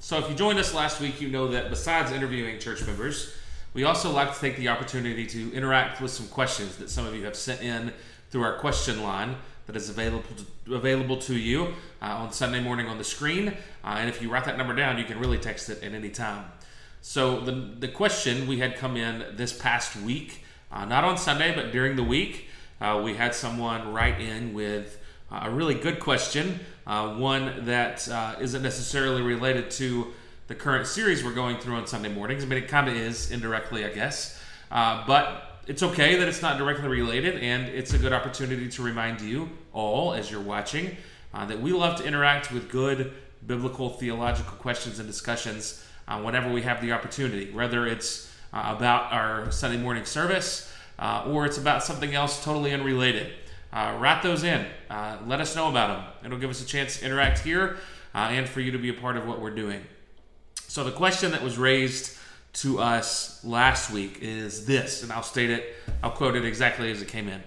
So, 0.00 0.18
if 0.18 0.28
you 0.28 0.34
joined 0.34 0.58
us 0.58 0.74
last 0.74 1.00
week, 1.00 1.20
you 1.20 1.28
know 1.28 1.48
that 1.48 1.70
besides 1.70 2.12
interviewing 2.12 2.58
church 2.58 2.84
members, 2.86 3.34
we 3.74 3.84
also 3.84 4.10
like 4.10 4.34
to 4.34 4.40
take 4.40 4.56
the 4.56 4.68
opportunity 4.68 5.26
to 5.26 5.52
interact 5.52 6.00
with 6.00 6.10
some 6.10 6.28
questions 6.28 6.76
that 6.76 6.88
some 6.88 7.06
of 7.06 7.14
you 7.14 7.24
have 7.24 7.36
sent 7.36 7.62
in 7.62 7.92
through 8.34 8.42
our 8.42 8.58
question 8.58 9.00
line 9.00 9.36
that 9.68 9.76
is 9.76 9.88
available 9.88 10.24
to, 10.66 10.74
available 10.74 11.16
to 11.16 11.36
you 11.36 11.66
uh, 12.02 12.06
on 12.06 12.32
Sunday 12.32 12.58
morning 12.58 12.88
on 12.88 12.98
the 12.98 13.04
screen. 13.04 13.46
Uh, 13.84 13.98
and 13.98 14.08
if 14.08 14.20
you 14.20 14.28
write 14.28 14.44
that 14.44 14.58
number 14.58 14.74
down, 14.74 14.98
you 14.98 15.04
can 15.04 15.20
really 15.20 15.38
text 15.38 15.70
it 15.70 15.80
at 15.84 15.94
any 15.94 16.08
time. 16.08 16.44
So, 17.00 17.38
the, 17.38 17.52
the 17.52 17.86
question 17.86 18.48
we 18.48 18.58
had 18.58 18.74
come 18.74 18.96
in 18.96 19.24
this 19.36 19.52
past 19.52 19.94
week, 19.94 20.42
uh, 20.72 20.84
not 20.84 21.04
on 21.04 21.16
Sunday, 21.16 21.54
but 21.54 21.70
during 21.70 21.94
the 21.94 22.02
week, 22.02 22.48
uh, 22.80 23.00
we 23.04 23.14
had 23.14 23.36
someone 23.36 23.92
write 23.92 24.20
in 24.20 24.52
with 24.52 24.98
uh, 25.30 25.42
a 25.44 25.50
really 25.50 25.74
good 25.76 26.00
question, 26.00 26.58
uh, 26.88 27.14
one 27.14 27.66
that 27.66 28.08
not 28.08 28.40
necessarily 28.40 29.22
related 29.22 29.70
to 29.70 30.08
the 30.48 30.56
current 30.56 30.88
series 30.88 31.22
we're 31.22 31.34
going 31.34 31.58
through 31.58 31.76
on 31.76 31.86
Sunday 31.86 32.12
mornings. 32.12 32.42
I 32.42 32.46
mean, 32.48 32.60
it 32.60 32.66
kind 32.66 32.88
of 32.88 32.96
is 32.96 33.30
indirectly, 33.30 33.84
I 33.84 33.90
guess. 33.90 34.42
But 34.70 35.53
it's 35.66 35.82
okay 35.82 36.16
that 36.16 36.28
it's 36.28 36.42
not 36.42 36.58
directly 36.58 36.88
related, 36.88 37.38
and 37.38 37.68
it's 37.68 37.94
a 37.94 37.98
good 37.98 38.12
opportunity 38.12 38.68
to 38.68 38.82
remind 38.82 39.20
you 39.20 39.48
all 39.72 40.12
as 40.12 40.30
you're 40.30 40.40
watching 40.40 40.96
uh, 41.32 41.46
that 41.46 41.60
we 41.60 41.72
love 41.72 41.98
to 41.98 42.04
interact 42.04 42.52
with 42.52 42.70
good 42.70 43.12
biblical 43.46 43.90
theological 43.90 44.52
questions 44.56 44.98
and 44.98 45.08
discussions 45.08 45.84
uh, 46.06 46.20
whenever 46.20 46.52
we 46.52 46.62
have 46.62 46.80
the 46.82 46.92
opportunity, 46.92 47.50
whether 47.50 47.86
it's 47.86 48.30
uh, 48.52 48.74
about 48.76 49.12
our 49.12 49.50
Sunday 49.50 49.78
morning 49.78 50.04
service 50.04 50.72
uh, 50.98 51.24
or 51.26 51.46
it's 51.46 51.58
about 51.58 51.82
something 51.82 52.14
else 52.14 52.44
totally 52.44 52.72
unrelated. 52.72 53.32
Uh, 53.72 53.96
write 53.98 54.22
those 54.22 54.44
in. 54.44 54.66
Uh, 54.88 55.18
let 55.26 55.40
us 55.40 55.56
know 55.56 55.68
about 55.68 55.88
them. 55.88 56.26
It'll 56.26 56.38
give 56.38 56.50
us 56.50 56.62
a 56.62 56.66
chance 56.66 56.98
to 56.98 57.06
interact 57.06 57.40
here 57.40 57.78
and 58.12 58.48
for 58.48 58.60
you 58.60 58.70
to 58.70 58.78
be 58.78 58.90
a 58.90 58.94
part 58.94 59.16
of 59.16 59.26
what 59.26 59.40
we're 59.40 59.54
doing. 59.54 59.84
So 60.68 60.84
the 60.84 60.92
question 60.92 61.32
that 61.32 61.42
was 61.42 61.58
raised 61.58 62.16
to 62.54 62.78
us 62.78 63.44
last 63.44 63.90
week 63.90 64.18
is 64.20 64.66
this, 64.66 65.02
and 65.02 65.12
I'll 65.12 65.22
state 65.22 65.50
it, 65.50 65.74
I'll 66.02 66.10
quote 66.10 66.36
it 66.36 66.44
exactly 66.44 66.90
as 66.90 67.02
it 67.02 67.08
came 67.08 67.28
in. 67.28 67.42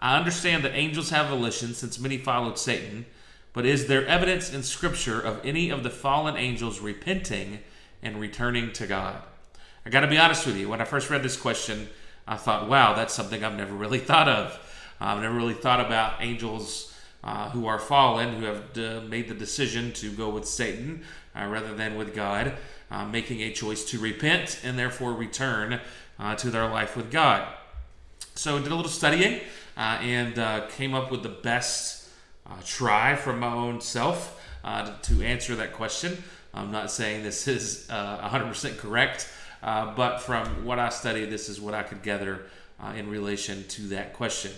I 0.00 0.16
understand 0.18 0.64
that 0.64 0.74
angels 0.74 1.10
have 1.10 1.28
volition 1.28 1.74
since 1.74 2.00
many 2.00 2.18
followed 2.18 2.58
Satan, 2.58 3.06
but 3.52 3.66
is 3.66 3.86
there 3.86 4.06
evidence 4.06 4.52
in 4.52 4.62
Scripture 4.62 5.20
of 5.20 5.40
any 5.44 5.70
of 5.70 5.82
the 5.82 5.90
fallen 5.90 6.36
angels 6.36 6.80
repenting 6.80 7.60
and 8.02 8.18
returning 8.18 8.72
to 8.72 8.86
God? 8.86 9.22
I 9.84 9.90
got 9.90 10.00
to 10.00 10.08
be 10.08 10.18
honest 10.18 10.46
with 10.46 10.56
you. 10.56 10.68
When 10.68 10.80
I 10.80 10.84
first 10.84 11.10
read 11.10 11.22
this 11.22 11.36
question, 11.36 11.88
I 12.26 12.36
thought, 12.36 12.68
wow, 12.68 12.94
that's 12.94 13.12
something 13.12 13.44
I've 13.44 13.56
never 13.56 13.74
really 13.74 13.98
thought 13.98 14.28
of. 14.28 14.58
I've 15.00 15.20
never 15.20 15.34
really 15.34 15.54
thought 15.54 15.80
about 15.80 16.14
angels 16.20 16.94
uh, 17.24 17.50
who 17.50 17.66
are 17.66 17.78
fallen, 17.78 18.36
who 18.36 18.46
have 18.46 18.72
d- 18.72 19.00
made 19.08 19.28
the 19.28 19.34
decision 19.34 19.92
to 19.94 20.10
go 20.10 20.28
with 20.30 20.46
Satan 20.46 21.02
uh, 21.36 21.46
rather 21.46 21.74
than 21.74 21.96
with 21.96 22.14
God, 22.14 22.54
uh, 22.92 23.04
making 23.06 23.40
a 23.40 23.50
choice 23.52 23.84
to 23.86 23.98
repent 23.98 24.60
and 24.62 24.78
therefore 24.78 25.12
return 25.12 25.80
uh, 26.18 26.34
to 26.36 26.50
their 26.50 26.68
life 26.68 26.96
with 26.96 27.10
God. 27.10 27.48
So, 28.34 28.58
did 28.58 28.70
a 28.70 28.76
little 28.76 28.90
studying 28.90 29.40
uh, 29.76 29.98
and 30.00 30.38
uh, 30.38 30.68
came 30.68 30.94
up 30.94 31.10
with 31.10 31.24
the 31.24 31.28
best 31.28 32.08
try 32.64 33.16
from 33.16 33.40
my 33.40 33.52
own 33.52 33.80
self 33.80 34.38
to 35.02 35.22
answer 35.22 35.56
that 35.56 35.72
question. 35.72 36.22
I'm 36.52 36.70
not 36.70 36.90
saying 36.90 37.22
this 37.24 37.48
is 37.48 37.88
100% 37.90 38.78
correct. 38.78 39.28
Uh, 39.62 39.94
but 39.94 40.18
from 40.18 40.64
what 40.64 40.78
I 40.78 40.88
studied, 40.88 41.30
this 41.30 41.48
is 41.48 41.60
what 41.60 41.74
I 41.74 41.82
could 41.82 42.02
gather 42.02 42.42
uh, 42.82 42.92
in 42.96 43.08
relation 43.08 43.64
to 43.68 43.82
that 43.88 44.12
question. 44.12 44.50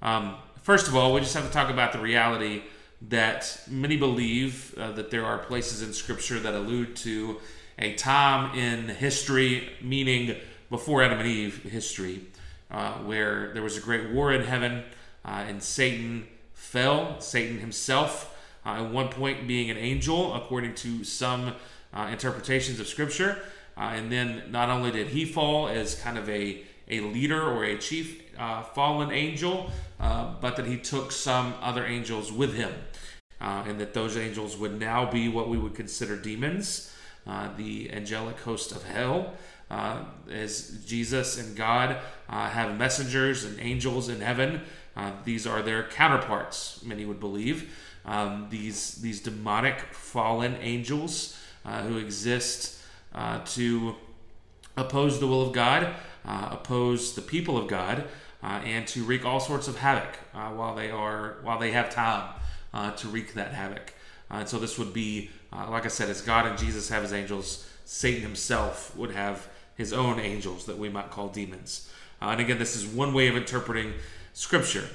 Um, 0.00 0.36
first 0.62 0.88
of 0.88 0.96
all, 0.96 1.12
we 1.12 1.20
just 1.20 1.34
have 1.34 1.46
to 1.46 1.52
talk 1.52 1.70
about 1.70 1.92
the 1.92 1.98
reality 1.98 2.62
that 3.08 3.60
many 3.68 3.96
believe 3.96 4.74
uh, 4.78 4.92
that 4.92 5.10
there 5.10 5.24
are 5.24 5.38
places 5.38 5.82
in 5.82 5.92
Scripture 5.92 6.38
that 6.40 6.54
allude 6.54 6.96
to 6.96 7.40
a 7.78 7.94
time 7.94 8.56
in 8.56 8.88
history, 8.88 9.70
meaning 9.80 10.36
before 10.70 11.02
Adam 11.02 11.18
and 11.18 11.28
Eve 11.28 11.62
history, 11.64 12.20
uh, 12.70 12.94
where 12.98 13.52
there 13.54 13.62
was 13.62 13.76
a 13.76 13.80
great 13.80 14.10
war 14.10 14.32
in 14.32 14.42
heaven 14.42 14.84
uh, 15.24 15.44
and 15.46 15.62
Satan 15.62 16.26
fell, 16.52 17.20
Satan 17.20 17.58
himself, 17.58 18.36
at 18.64 18.90
one 18.90 19.08
point 19.08 19.48
being 19.48 19.70
an 19.70 19.76
angel, 19.76 20.34
according 20.34 20.74
to 20.76 21.02
some 21.02 21.54
interpretations 21.94 22.78
of 22.78 22.86
Scripture. 22.86 23.42
Uh, 23.76 23.92
and 23.94 24.12
then 24.12 24.42
not 24.50 24.68
only 24.68 24.90
did 24.90 25.08
he 25.08 25.24
fall 25.24 25.68
as 25.68 25.94
kind 25.94 26.18
of 26.18 26.28
a, 26.28 26.62
a 26.88 27.00
leader 27.00 27.42
or 27.42 27.64
a 27.64 27.78
chief 27.78 28.22
uh, 28.38 28.62
fallen 28.62 29.10
angel, 29.10 29.70
uh, 30.00 30.34
but 30.40 30.56
that 30.56 30.66
he 30.66 30.76
took 30.76 31.12
some 31.12 31.54
other 31.60 31.84
angels 31.86 32.30
with 32.30 32.54
him. 32.54 32.72
Uh, 33.42 33.64
and 33.66 33.80
that 33.80 33.92
those 33.92 34.16
angels 34.16 34.56
would 34.56 34.78
now 34.78 35.10
be 35.10 35.28
what 35.28 35.48
we 35.48 35.58
would 35.58 35.74
consider 35.74 36.16
demons, 36.16 36.94
uh, 37.26 37.48
the 37.56 37.92
angelic 37.92 38.38
host 38.40 38.70
of 38.70 38.84
hell. 38.84 39.34
Uh, 39.68 40.04
as 40.30 40.80
Jesus 40.86 41.40
and 41.40 41.56
God 41.56 41.96
have 42.28 42.78
messengers 42.78 43.44
and 43.44 43.58
angels 43.58 44.08
in 44.08 44.20
heaven, 44.20 44.60
these 45.24 45.44
are 45.44 45.60
their 45.60 45.88
counterparts, 45.88 46.84
many 46.84 47.04
would 47.04 47.18
believe. 47.18 47.76
Um, 48.04 48.46
these, 48.48 48.96
these 48.96 49.20
demonic 49.20 49.80
fallen 49.92 50.56
angels 50.60 51.36
who 51.64 51.96
exist 51.96 52.78
uh, 53.12 53.40
to 53.44 53.96
oppose 54.76 55.18
the 55.18 55.26
will 55.26 55.42
of 55.42 55.52
God, 55.52 55.94
uh, 56.24 56.48
oppose 56.52 57.14
the 57.14 57.22
people 57.22 57.58
of 57.58 57.66
God, 57.66 58.04
uh, 58.42 58.60
and 58.64 58.86
to 58.88 59.02
wreak 59.04 59.24
all 59.24 59.40
sorts 59.40 59.68
of 59.68 59.78
havoc 59.78 60.18
uh, 60.34 60.50
while 60.50 60.74
they 60.74 60.90
are 60.90 61.36
while 61.42 61.58
they 61.58 61.70
have 61.70 61.90
time 61.90 62.28
uh, 62.28 62.38
to 62.72 63.08
wreak 63.08 63.34
that 63.34 63.52
havoc. 63.52 63.94
and 64.30 64.48
so 64.48 64.58
this 64.58 64.78
would 64.78 64.92
be, 64.92 65.30
like 65.52 65.84
I 65.84 65.88
said, 65.88 66.08
as 66.08 66.22
God 66.22 66.46
and 66.46 66.58
Jesus 66.58 66.88
have 66.88 67.02
his 67.02 67.12
angels, 67.12 67.68
Satan 67.84 68.22
himself 68.22 68.96
would 68.96 69.10
have 69.10 69.48
his 69.76 69.92
own 69.92 70.18
angels 70.18 70.66
that 70.66 70.78
we 70.78 70.88
might 70.88 71.10
call 71.10 71.28
demons. 71.28 71.90
and 72.20 72.40
again, 72.40 72.58
this 72.58 72.76
is 72.76 72.86
one 72.86 73.12
way 73.12 73.28
of 73.28 73.36
interpreting 73.36 73.92
Scripture. 74.32 74.88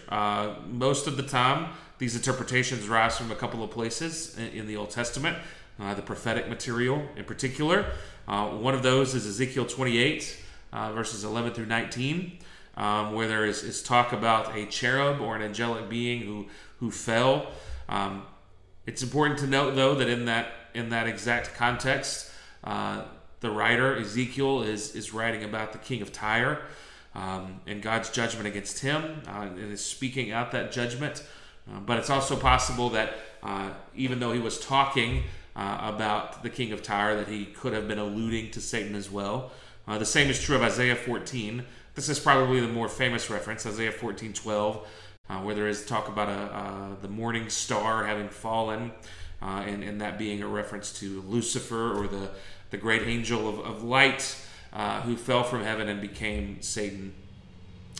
most 0.67 1.07
of 1.07 1.17
the 1.17 1.23
time, 1.23 1.73
these 1.99 2.15
interpretations 2.15 2.87
rise 2.87 3.17
from 3.17 3.31
a 3.31 3.35
couple 3.35 3.63
of 3.63 3.71
places 3.71 4.37
in 4.37 4.67
the 4.67 4.77
Old 4.77 4.89
Testament 4.89 5.37
uh, 5.79 5.93
the 5.93 6.01
prophetic 6.01 6.49
material 6.49 7.07
in 7.15 7.23
particular. 7.23 7.85
Uh, 8.27 8.47
one 8.47 8.73
of 8.73 8.83
those 8.83 9.15
is 9.15 9.25
Ezekiel 9.25 9.65
28, 9.65 10.37
uh, 10.73 10.91
verses 10.93 11.23
11 11.23 11.53
through 11.53 11.65
19, 11.65 12.39
um, 12.77 13.13
where 13.13 13.27
there 13.27 13.45
is, 13.45 13.63
is, 13.63 13.83
talk 13.83 14.13
about 14.13 14.55
a 14.55 14.65
cherub 14.67 15.19
or 15.19 15.35
an 15.35 15.41
angelic 15.41 15.89
being 15.89 16.21
who, 16.21 16.45
who 16.79 16.91
fell. 16.91 17.47
Um, 17.89 18.23
it's 18.85 19.03
important 19.03 19.39
to 19.39 19.47
note, 19.47 19.75
though, 19.75 19.95
that 19.95 20.07
in 20.07 20.25
that 20.25 20.51
in 20.73 20.89
that 20.89 21.07
exact 21.07 21.55
context, 21.55 22.31
uh, 22.63 23.03
the 23.41 23.49
writer 23.49 23.95
Ezekiel 23.97 24.61
is 24.61 24.95
is 24.95 25.13
writing 25.13 25.43
about 25.43 25.73
the 25.73 25.79
king 25.79 26.01
of 26.01 26.13
Tyre 26.13 26.61
um, 27.15 27.59
and 27.67 27.81
God's 27.81 28.09
judgment 28.09 28.47
against 28.47 28.79
him, 28.79 29.23
uh, 29.27 29.41
and 29.41 29.73
is 29.73 29.83
speaking 29.83 30.31
out 30.31 30.51
that 30.51 30.71
judgment. 30.71 31.23
Uh, 31.69 31.79
but 31.79 31.97
it's 31.97 32.09
also 32.09 32.37
possible 32.37 32.89
that 32.91 33.15
uh, 33.43 33.71
even 33.95 34.19
though 34.19 34.31
he 34.31 34.39
was 34.39 34.59
talking 34.59 35.23
uh, 35.57 35.79
about 35.81 36.43
the 36.43 36.49
king 36.49 36.71
of 36.71 36.83
Tyre 36.83 37.15
that 37.15 37.27
he 37.27 37.45
could 37.45 37.73
have 37.73 37.87
been 37.87 37.97
alluding 37.97 38.51
to 38.51 38.61
Satan 38.61 38.95
as 38.95 39.09
well. 39.09 39.51
Uh, 39.87 39.97
the 39.97 40.05
same 40.05 40.29
is 40.29 40.41
true 40.41 40.55
of 40.55 40.61
Isaiah 40.61 40.95
14. 40.95 41.65
This 41.97 42.09
is 42.09 42.19
probably 42.19 42.59
the 42.59 42.67
more 42.67 42.89
famous 42.89 43.27
reference, 43.31 43.65
Isaiah 43.65 43.91
14 43.91 44.31
12, 44.31 44.87
uh, 45.31 45.37
where 45.39 45.55
there 45.55 45.67
is 45.67 45.83
talk 45.83 46.07
about 46.07 46.29
a, 46.29 46.55
uh, 46.55 46.89
the 47.01 47.07
morning 47.07 47.49
star 47.49 48.05
having 48.05 48.29
fallen, 48.29 48.91
uh, 49.41 49.63
and, 49.65 49.83
and 49.83 49.99
that 49.99 50.19
being 50.19 50.43
a 50.43 50.47
reference 50.47 50.93
to 50.99 51.21
Lucifer 51.21 51.99
or 51.99 52.05
the, 52.05 52.29
the 52.69 52.77
great 52.77 53.07
angel 53.07 53.49
of, 53.49 53.59
of 53.61 53.83
light 53.83 54.37
uh, 54.73 55.01
who 55.01 55.17
fell 55.17 55.43
from 55.43 55.63
heaven 55.63 55.89
and 55.89 55.99
became 55.99 56.61
Satan. 56.61 57.15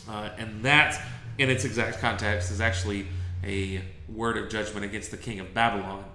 and 0.08 0.62
that, 0.64 1.02
in 1.40 1.50
its 1.50 1.66
exact 1.66 1.98
context, 1.98 2.52
is 2.52 2.62
actually 2.62 3.08
a 3.44 3.82
word 4.08 4.38
of 4.38 4.48
judgment 4.48 4.86
against 4.86 5.10
the 5.10 5.18
king 5.18 5.40
of 5.40 5.56
Babylon. 5.56 6.06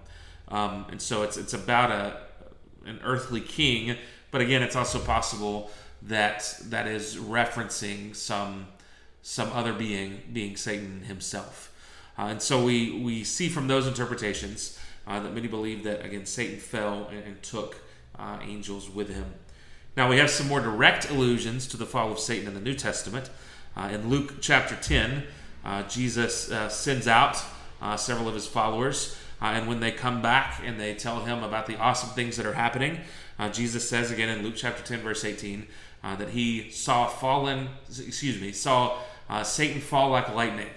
Um, 0.47 0.87
and 0.89 1.03
so 1.03 1.25
it's 1.25 1.37
it's 1.37 1.53
about 1.53 1.91
a 1.91 2.21
an 2.89 3.01
earthly 3.03 3.41
king, 3.41 3.97
but 4.31 4.41
again, 4.41 4.62
it's 4.62 4.77
also 4.77 5.01
possible 5.01 5.73
that 6.06 6.59
that 6.64 6.87
is 6.87 7.16
referencing 7.16 8.14
some 8.14 8.66
some 9.23 9.52
other 9.52 9.73
being, 9.73 10.21
being 10.32 10.56
Satan 10.56 11.02
himself. 11.02 11.73
Uh, 12.18 12.23
and 12.23 12.42
so 12.42 12.62
we 12.62 13.00
we 13.00 13.25
see 13.25 13.49
from 13.49 13.68
those 13.68 13.87
interpretations 13.87 14.78
uh, 15.06 15.21
that 15.21 15.32
many 15.32 15.49
believe 15.49 15.85
that 15.85 16.04
again 16.04 16.26
Satan 16.26 16.59
fell 16.59 17.09
and, 17.11 17.25
and 17.25 17.42
took 17.42 17.76
uh, 18.18 18.38
angels 18.42 18.90
with 18.90 19.09
him. 19.09 19.35
Now 19.97 20.09
we 20.09 20.18
have 20.18 20.30
some 20.30 20.49
more 20.49 20.61
direct 20.61 21.11
allusions 21.11 21.66
to 21.68 21.76
the 21.76 21.87
fall 21.87 22.12
of 22.12 22.18
Satan 22.18 22.49
in 22.49 22.54
the 22.54 22.61
New 22.61 22.75
Testament. 22.75 23.30
Uh, 23.76 23.88
in 23.92 24.11
Luke 24.11 24.35
chapter 24.40 24.76
10, 24.76 25.23
uh, 25.64 25.82
Jesus 25.85 26.50
uh, 26.50 26.68
sends 26.68 27.06
out 27.09 27.42
several 27.97 28.28
of 28.28 28.35
his 28.35 28.47
followers 28.47 29.16
and 29.40 29.66
when 29.66 29.80
they 29.80 29.90
come 29.90 30.23
back 30.23 30.61
and 30.64 30.78
they 30.78 30.94
tell 30.94 31.25
him 31.25 31.42
about 31.42 31.66
the 31.66 31.76
awesome 31.76 32.11
things 32.11 32.37
that 32.37 32.47
are 32.47 32.52
happening, 32.52 33.00
Jesus 33.50 33.88
says 33.88 34.12
again 34.12 34.28
in 34.28 34.44
Luke 34.44 34.54
chapter 34.56 34.85
10, 34.85 35.00
verse 35.00 35.25
18, 35.25 35.66
uh, 36.02 36.16
that 36.16 36.30
he 36.30 36.71
saw 36.71 37.06
fallen, 37.06 37.68
excuse 37.88 38.40
me, 38.40 38.52
saw 38.52 38.99
uh, 39.28 39.42
Satan 39.42 39.80
fall 39.80 40.11
like 40.11 40.35
lightning. 40.35 40.71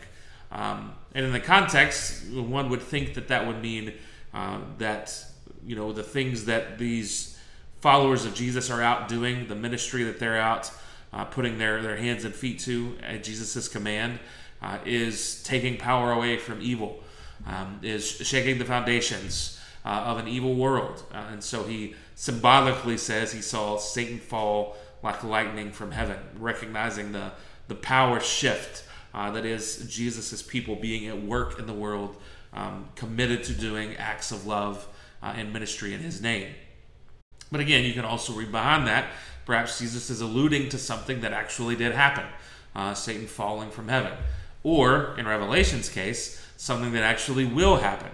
Um, 0.52 0.94
and 1.14 1.26
in 1.26 1.32
the 1.32 1.40
context, 1.40 2.28
one 2.32 2.70
would 2.70 2.82
think 2.82 3.16
that 3.16 3.28
that 3.30 3.48
would 3.48 3.62
mean 3.62 3.94
uh, 4.34 4.60
that, 4.78 5.18
you 5.66 5.76
know, 5.76 5.92
the 5.92 6.04
things 6.04 6.46
that 6.46 6.78
these 6.78 7.38
followers 7.80 8.26
of 8.26 8.34
Jesus 8.34 8.70
are 8.70 8.82
out 8.82 9.08
doing, 9.08 9.48
the 9.48 9.56
ministry 9.56 10.04
that 10.04 10.20
they're 10.20 10.40
out 10.40 10.72
uh, 11.14 11.26
putting 11.26 11.58
their, 11.58 11.82
their 11.82 11.98
hands 11.98 12.26
and 12.26 12.34
feet 12.34 12.60
to 12.60 12.96
at 13.02 13.24
Jesus' 13.24 13.68
command, 13.68 14.20
is 14.84 15.44
taking 15.44 15.78
power 15.78 16.12
away 16.12 16.38
from 16.38 16.60
evil 16.60 17.04
um, 17.48 17.80
is 17.82 18.10
shaking 18.10 18.58
the 18.58 18.66
foundations 18.66 19.60
uh, 19.84 19.90
of 19.90 20.18
an 20.18 20.28
evil 20.28 20.56
world. 20.56 21.04
Uh, 21.14 21.26
and 21.32 21.44
so 21.44 21.64
he 21.64 21.96
symbolically 22.16 22.98
says 22.98 23.32
he 23.32 23.42
saw 23.42 23.78
Satan 23.78 24.20
fall 24.20 24.76
like 25.06 25.24
lightning 25.24 25.72
from 25.72 25.92
heaven, 25.92 26.18
recognizing 26.38 27.12
the, 27.14 27.32
the 27.68 27.76
power 27.76 28.20
shift 28.20 28.84
uh, 29.14 29.32
that 29.32 29.46
is 29.46 29.88
Jesus' 29.88 30.42
people 30.42 30.76
being 30.76 31.08
at 31.08 31.22
work 31.22 31.60
in 31.60 31.68
the 31.68 31.74
world, 31.74 32.18
um, 32.54 32.90
committed 32.96 33.44
to 33.46 33.54
doing 33.54 33.96
acts 33.96 34.32
of 34.32 34.46
love 34.46 34.86
uh, 35.24 35.34
and 35.38 35.54
ministry 35.54 35.94
in 35.94 36.02
his 36.02 36.22
name. 36.22 36.54
But 37.52 37.62
again, 37.62 37.86
you 37.86 37.94
can 37.94 38.04
also 38.04 38.34
read 38.34 38.52
behind 38.52 38.88
that. 38.88 39.06
Perhaps 39.46 39.80
Jesus 39.80 40.10
is 40.10 40.22
alluding 40.22 40.70
to 40.70 40.80
something 40.80 41.22
that 41.22 41.32
actually 41.32 41.76
did 41.76 41.94
happen 41.94 42.26
uh, 42.76 42.94
Satan 42.94 43.28
falling 43.28 43.70
from 43.70 43.88
heaven. 43.88 44.12
Or, 44.64 45.16
in 45.18 45.28
Revelation's 45.28 45.88
case, 45.88 46.44
something 46.58 46.92
that 46.94 47.04
actually 47.04 47.46
will 47.46 47.78
happen. 47.78 48.10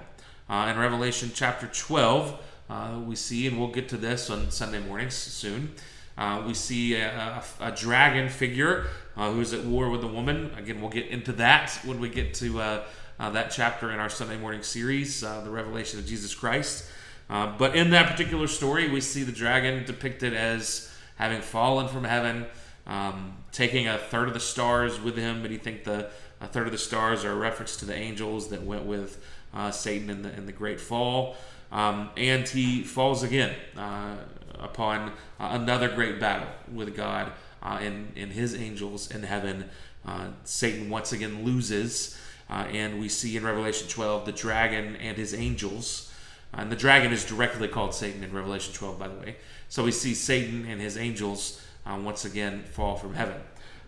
Uh, 0.50 0.68
in 0.70 0.78
Revelation 0.78 1.32
chapter 1.34 1.68
12, 1.68 2.38
uh, 2.70 3.00
we 3.06 3.16
see, 3.16 3.48
and 3.48 3.58
we'll 3.58 3.70
get 3.70 3.88
to 3.90 3.98
this 3.98 4.30
on 4.30 4.52
Sunday 4.52 4.80
mornings 4.80 5.14
soon, 5.14 5.74
uh, 6.18 6.44
we 6.46 6.54
see 6.54 6.96
a, 6.96 7.44
a, 7.60 7.68
a 7.68 7.72
dragon 7.72 8.30
figure 8.30 8.88
uh, 9.18 9.32
who's 9.32 9.54
at 9.54 9.64
war 9.66 9.90
with 9.90 10.04
a 10.04 10.08
woman. 10.08 10.52
Again, 10.58 10.82
we'll 10.82 10.90
get 10.90 11.08
into 11.08 11.32
that 11.34 11.72
when 11.86 12.00
we 12.00 12.10
get 12.10 12.34
to 12.36 12.60
uh, 12.62 12.84
uh, 13.20 13.30
that 13.32 13.52
chapter 13.52 13.92
in 13.92 14.00
our 14.00 14.10
Sunday 14.10 14.38
morning 14.38 14.64
series, 14.64 15.22
the 15.22 15.50
Revelation 15.50 16.00
of 16.00 16.06
Jesus 16.06 16.34
Christ. 16.34 16.86
Uh, 17.32 17.56
but 17.58 17.78
in 17.78 17.92
that 17.92 18.12
particular 18.12 18.46
story, 18.46 18.90
we 18.90 19.00
see 19.00 19.24
the 19.24 19.32
dragon 19.32 19.86
depicted 19.86 20.34
as 20.34 20.92
having 21.16 21.42
fallen 21.42 21.88
from 21.88 22.04
heaven, 22.04 22.46
um, 22.86 23.38
taking 23.54 23.88
a 23.88 23.98
third 23.98 24.28
of 24.28 24.34
the 24.34 24.40
stars 24.40 25.00
with 25.00 25.16
him. 25.16 25.42
But 25.42 25.52
you 25.52 25.58
think 25.58 25.86
the 25.86 26.10
a 26.42 26.48
third 26.48 26.66
of 26.66 26.72
the 26.74 26.78
stars 26.78 27.24
are 27.24 27.32
a 27.32 27.36
reference 27.36 27.78
to 27.78 27.86
the 27.86 27.96
angels 27.96 28.50
that 28.50 28.64
went 28.64 28.84
with 28.84 29.24
uh, 29.54 29.72
Satan 29.72 30.10
in 30.10 30.24
the 30.24 30.34
in 30.34 30.46
the 30.46 30.52
great 30.52 30.82
fall, 30.82 31.38
um, 31.72 32.10
and 32.18 32.48
he 32.50 32.84
falls 32.84 33.24
again 33.24 33.56
uh, 33.78 34.16
upon 34.60 35.10
uh, 35.40 35.50
another 35.52 35.90
great 35.90 36.20
battle 36.20 36.48
with 36.72 36.96
God 36.96 37.32
uh, 37.64 37.80
and 37.82 38.12
and 38.16 38.32
his 38.32 38.56
angels 38.56 39.12
in 39.12 39.24
heaven. 39.24 39.70
Uh, 40.06 40.30
Satan 40.44 40.90
once 40.90 41.12
again 41.12 41.46
loses, 41.46 42.18
uh, 42.50 42.66
and 42.72 43.00
we 43.00 43.08
see 43.08 43.38
in 43.38 43.44
Revelation 43.44 43.88
12 43.88 44.26
the 44.26 44.32
dragon 44.32 44.96
and 44.96 45.18
his 45.18 45.34
angels. 45.34 46.12
and 46.54 46.72
the 46.72 46.76
dragon 46.76 47.14
is 47.14 47.24
directly 47.24 47.68
called 47.68 47.94
Satan 47.94 48.24
in 48.24 48.34
Revelation 48.34 48.74
12, 48.74 49.00
by 49.00 49.08
the 49.08 49.16
way. 49.16 49.36
So 49.70 49.84
we 49.84 49.92
see 49.92 50.14
Satan 50.14 50.66
and 50.66 50.82
his 50.82 50.98
angels 50.98 51.62
once 51.86 52.26
again 52.26 52.64
fall 52.64 52.96
from 52.96 53.14
heaven. 53.14 53.42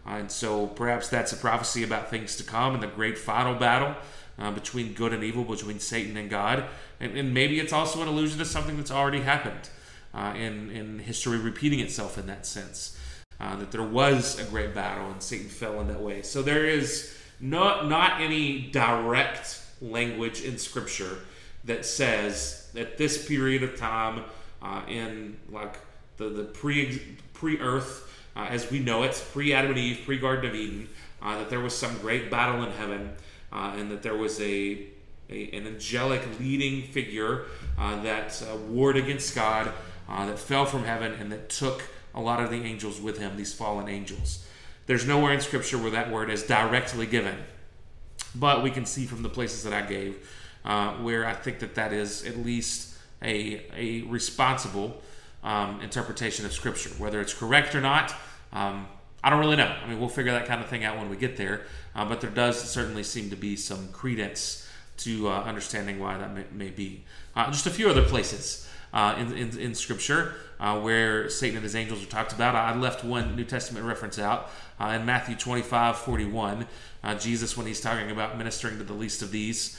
Uh, 0.06 0.12
and 0.12 0.32
so 0.32 0.68
perhaps 0.68 1.08
that's 1.08 1.32
a 1.32 1.38
prophecy 1.38 1.84
about 1.84 2.10
things 2.10 2.36
to 2.38 2.44
come 2.44 2.74
and 2.74 2.84
the 2.84 2.88
great 2.88 3.18
final 3.18 3.56
battle 3.56 3.96
uh, 4.38 4.52
between 4.52 4.94
good 4.94 5.14
and 5.14 5.24
evil, 5.24 5.44
between 5.44 5.80
Satan 5.80 6.18
and 6.18 6.30
God. 6.30 6.66
And, 7.00 7.18
and, 7.18 7.34
maybe 7.34 7.60
it's 7.60 7.74
also 7.74 8.02
an 8.02 8.08
allusion 8.08 8.40
to 8.40 8.46
something 8.46 8.78
that's 8.78 8.92
already 8.92 9.22
happened 9.22 9.70
uh, 10.14 10.34
in, 10.36 10.70
in 10.70 11.00
history 11.00 11.38
repeating 11.38 11.80
itself 11.80 12.18
in 12.18 12.28
that 12.28 12.46
sense. 12.46 12.98
Uh, 13.40 13.56
that 13.58 13.72
there 13.72 13.84
was 13.84 14.40
a 14.40 14.44
great 14.46 14.74
battle 14.74 15.10
and 15.10 15.22
Satan 15.22 15.50
fell 15.50 15.82
in 15.82 15.88
that 15.88 16.02
way. 16.02 16.22
So 16.22 16.42
there 16.42 16.66
is 16.66 17.18
not, 17.40 17.90
not 17.90 18.22
any 18.22 18.62
direct 18.72 19.60
language 19.82 20.44
in 20.44 20.58
Scripture 20.58 21.18
that 21.66 21.86
says 21.86 22.70
that 22.74 22.98
this 22.98 23.28
period 23.28 23.64
of 23.64 23.76
time 23.76 24.24
uh, 24.62 24.82
in 24.88 25.38
like 25.50 25.78
the, 26.18 26.30
the 26.30 26.44
pre 26.44 27.02
pre 27.34 27.60
earth 27.60 28.10
uh, 28.36 28.48
as 28.50 28.70
we 28.72 28.80
know 28.80 29.04
it, 29.04 29.24
pre 29.32 29.54
Adam 29.54 29.72
and 29.72 29.80
Eve, 29.80 30.02
pre 30.06 30.18
Garden 30.18 30.50
of 30.50 30.56
Eden, 30.56 30.90
uh, 31.22 31.38
that 31.38 31.50
there 31.50 31.60
was 31.60 31.78
some 31.78 31.98
great 32.00 32.32
battle 32.32 32.64
in 32.64 32.72
heaven, 32.72 33.14
uh, 33.52 33.74
and 33.78 33.92
that 33.92 34.02
there 34.02 34.16
was 34.16 34.40
a, 34.42 34.88
a, 35.30 35.50
an 35.52 35.68
angelic 35.68 36.22
leading 36.40 36.84
figure 36.84 37.46
uh, 37.78 38.02
that 38.02 38.44
uh, 38.50 38.56
warred 38.56 38.98
against 38.98 39.36
God, 39.36 39.72
uh, 40.08 40.26
that 40.26 40.40
fell 40.40 40.66
from 40.66 40.84
heaven, 40.84 41.14
and 41.14 41.32
that 41.32 41.50
took 41.50 41.84
a 42.14 42.22
lot 42.22 42.42
of 42.42 42.50
the 42.50 42.64
angels 42.64 43.02
with 43.02 43.18
him, 43.18 43.38
these 43.38 43.54
fallen 43.54 43.88
angels. 43.88 44.46
There's 44.86 45.08
nowhere 45.08 45.34
in 45.34 45.40
Scripture 45.40 45.78
where 45.78 45.92
that 45.92 46.12
word 46.12 46.30
is 46.30 46.44
directly 46.44 47.06
given, 47.06 47.38
but 48.36 48.64
we 48.64 48.70
can 48.70 48.86
see 48.86 49.06
from 49.06 49.24
the 49.24 49.30
places 49.30 49.64
that 49.64 49.74
I 49.74 49.82
gave 49.82 50.18
where 51.02 51.26
I 51.26 51.34
think 51.34 51.60
that 51.60 51.76
that 51.76 51.94
is 51.94 52.26
at 52.26 52.38
least 52.38 52.94
a, 53.24 53.62
a 53.76 54.02
responsible 54.04 55.02
um, 55.44 55.82
interpretation 55.82 56.46
of 56.46 56.54
Scripture. 56.54 56.90
Whether 56.98 57.22
it's 57.22 57.34
correct 57.34 57.76
or 57.76 57.82
not, 57.82 58.14
um, 58.52 58.88
I 59.24 59.30
don't 59.30 59.40
really 59.40 59.56
know. 59.56 59.74
I 59.84 59.88
mean, 59.88 60.00
we'll 60.00 60.10
figure 60.10 60.34
that 60.34 60.48
kind 60.48 60.62
of 60.62 60.68
thing 60.68 60.84
out 60.84 60.98
when 60.98 61.10
we 61.10 61.16
get 61.16 61.38
there. 61.38 61.62
Uh, 61.96 62.06
but 62.06 62.22
there 62.22 62.30
does 62.30 62.62
certainly 62.62 63.04
seem 63.04 63.30
to 63.30 63.36
be 63.36 63.56
some 63.56 63.90
credence 63.90 64.68
to 64.98 65.30
uh, 65.30 65.42
understanding 65.44 66.00
why 66.00 66.18
that 66.18 66.34
may, 66.34 66.44
may 66.52 66.70
be. 66.70 67.04
Uh, 67.36 67.48
just 67.48 67.66
a 67.66 67.70
few 67.70 67.90
other 67.90 68.04
places 68.04 68.68
uh, 68.94 69.16
in, 69.18 69.34
in, 69.34 69.58
in, 69.58 69.76
Scripture 69.76 70.36
uh, 70.60 70.80
where 70.80 71.30
Satan 71.30 71.58
and 71.58 71.64
his 71.64 71.76
angels 71.76 72.04
are 72.04 72.08
talked 72.08 72.32
about. 72.32 72.56
I 72.56 72.76
left 72.76 73.04
one 73.04 73.36
New 73.36 73.44
Testament 73.44 73.86
reference 73.86 74.20
out 74.20 74.50
uh, 74.80 74.88
in 74.88 75.06
Matthew 75.06 75.36
25 75.36 75.98
41. 75.98 76.68
Jesus, 77.20 77.58
when 77.58 77.66
he's 77.68 77.82
talking 77.82 78.12
about 78.12 78.38
ministering 78.38 78.78
to 78.78 78.84
the 78.84 78.94
least 78.94 79.22
of 79.22 79.32
these, 79.32 79.78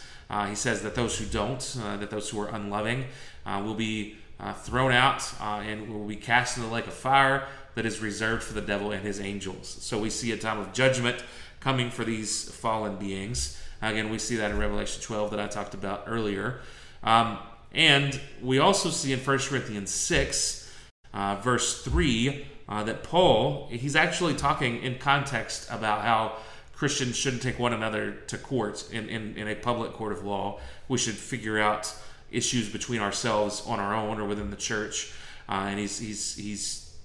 he 0.48 0.54
says 0.54 0.82
that 0.82 0.94
those 0.94 1.16
who 1.18 1.24
don't, 1.24 1.60
that 1.98 2.10
those 2.10 2.28
who 2.28 2.38
are 2.40 2.48
unloving, 2.48 3.06
will 3.46 3.74
be 3.74 4.16
uh, 4.40 4.52
thrown 4.52 4.92
out 4.92 5.22
uh, 5.40 5.62
and 5.64 5.88
will 5.88 6.06
be 6.06 6.16
cast 6.16 6.56
into 6.56 6.68
the 6.68 6.74
lake 6.74 6.86
of 6.86 6.92
fire 6.92 7.46
that 7.74 7.86
is 7.86 8.00
reserved 8.00 8.42
for 8.42 8.54
the 8.54 8.60
devil 8.60 8.92
and 8.92 9.02
his 9.02 9.20
angels. 9.20 9.68
So 9.80 9.98
we 9.98 10.10
see 10.10 10.32
a 10.32 10.36
time 10.36 10.58
of 10.58 10.72
judgment 10.72 11.22
coming 11.60 11.90
for 11.90 12.04
these 12.04 12.50
fallen 12.50 12.96
beings. 12.96 13.60
Again, 13.80 14.10
we 14.10 14.18
see 14.18 14.36
that 14.36 14.50
in 14.50 14.58
Revelation 14.58 15.02
12 15.02 15.30
that 15.30 15.40
I 15.40 15.46
talked 15.46 15.74
about 15.74 16.04
earlier. 16.06 16.60
Um, 17.02 17.38
and 17.74 18.20
we 18.42 18.58
also 18.58 18.90
see 18.90 19.12
in 19.12 19.18
1 19.18 19.38
Corinthians 19.38 19.90
6, 19.90 20.72
uh, 21.12 21.36
verse 21.36 21.82
3, 21.82 22.46
uh, 22.68 22.84
that 22.84 23.02
Paul, 23.02 23.68
he's 23.70 23.96
actually 23.96 24.34
talking 24.34 24.82
in 24.82 24.98
context 24.98 25.68
about 25.70 26.02
how 26.02 26.36
Christians 26.72 27.16
shouldn't 27.16 27.42
take 27.42 27.58
one 27.58 27.72
another 27.72 28.12
to 28.28 28.38
court 28.38 28.88
in, 28.90 29.08
in, 29.08 29.36
in 29.36 29.48
a 29.48 29.54
public 29.54 29.92
court 29.92 30.12
of 30.12 30.24
law. 30.24 30.60
We 30.88 30.98
should 30.98 31.14
figure 31.14 31.58
out 31.58 31.94
issues 32.30 32.68
between 32.68 33.00
ourselves 33.00 33.62
on 33.66 33.80
our 33.80 33.94
own 33.94 34.20
or 34.20 34.24
within 34.24 34.50
the 34.50 34.56
church. 34.56 35.12
Uh, 35.48 35.66
and 35.68 35.78
he's, 35.78 35.98
he's, 35.98 36.36
he's 36.36 36.96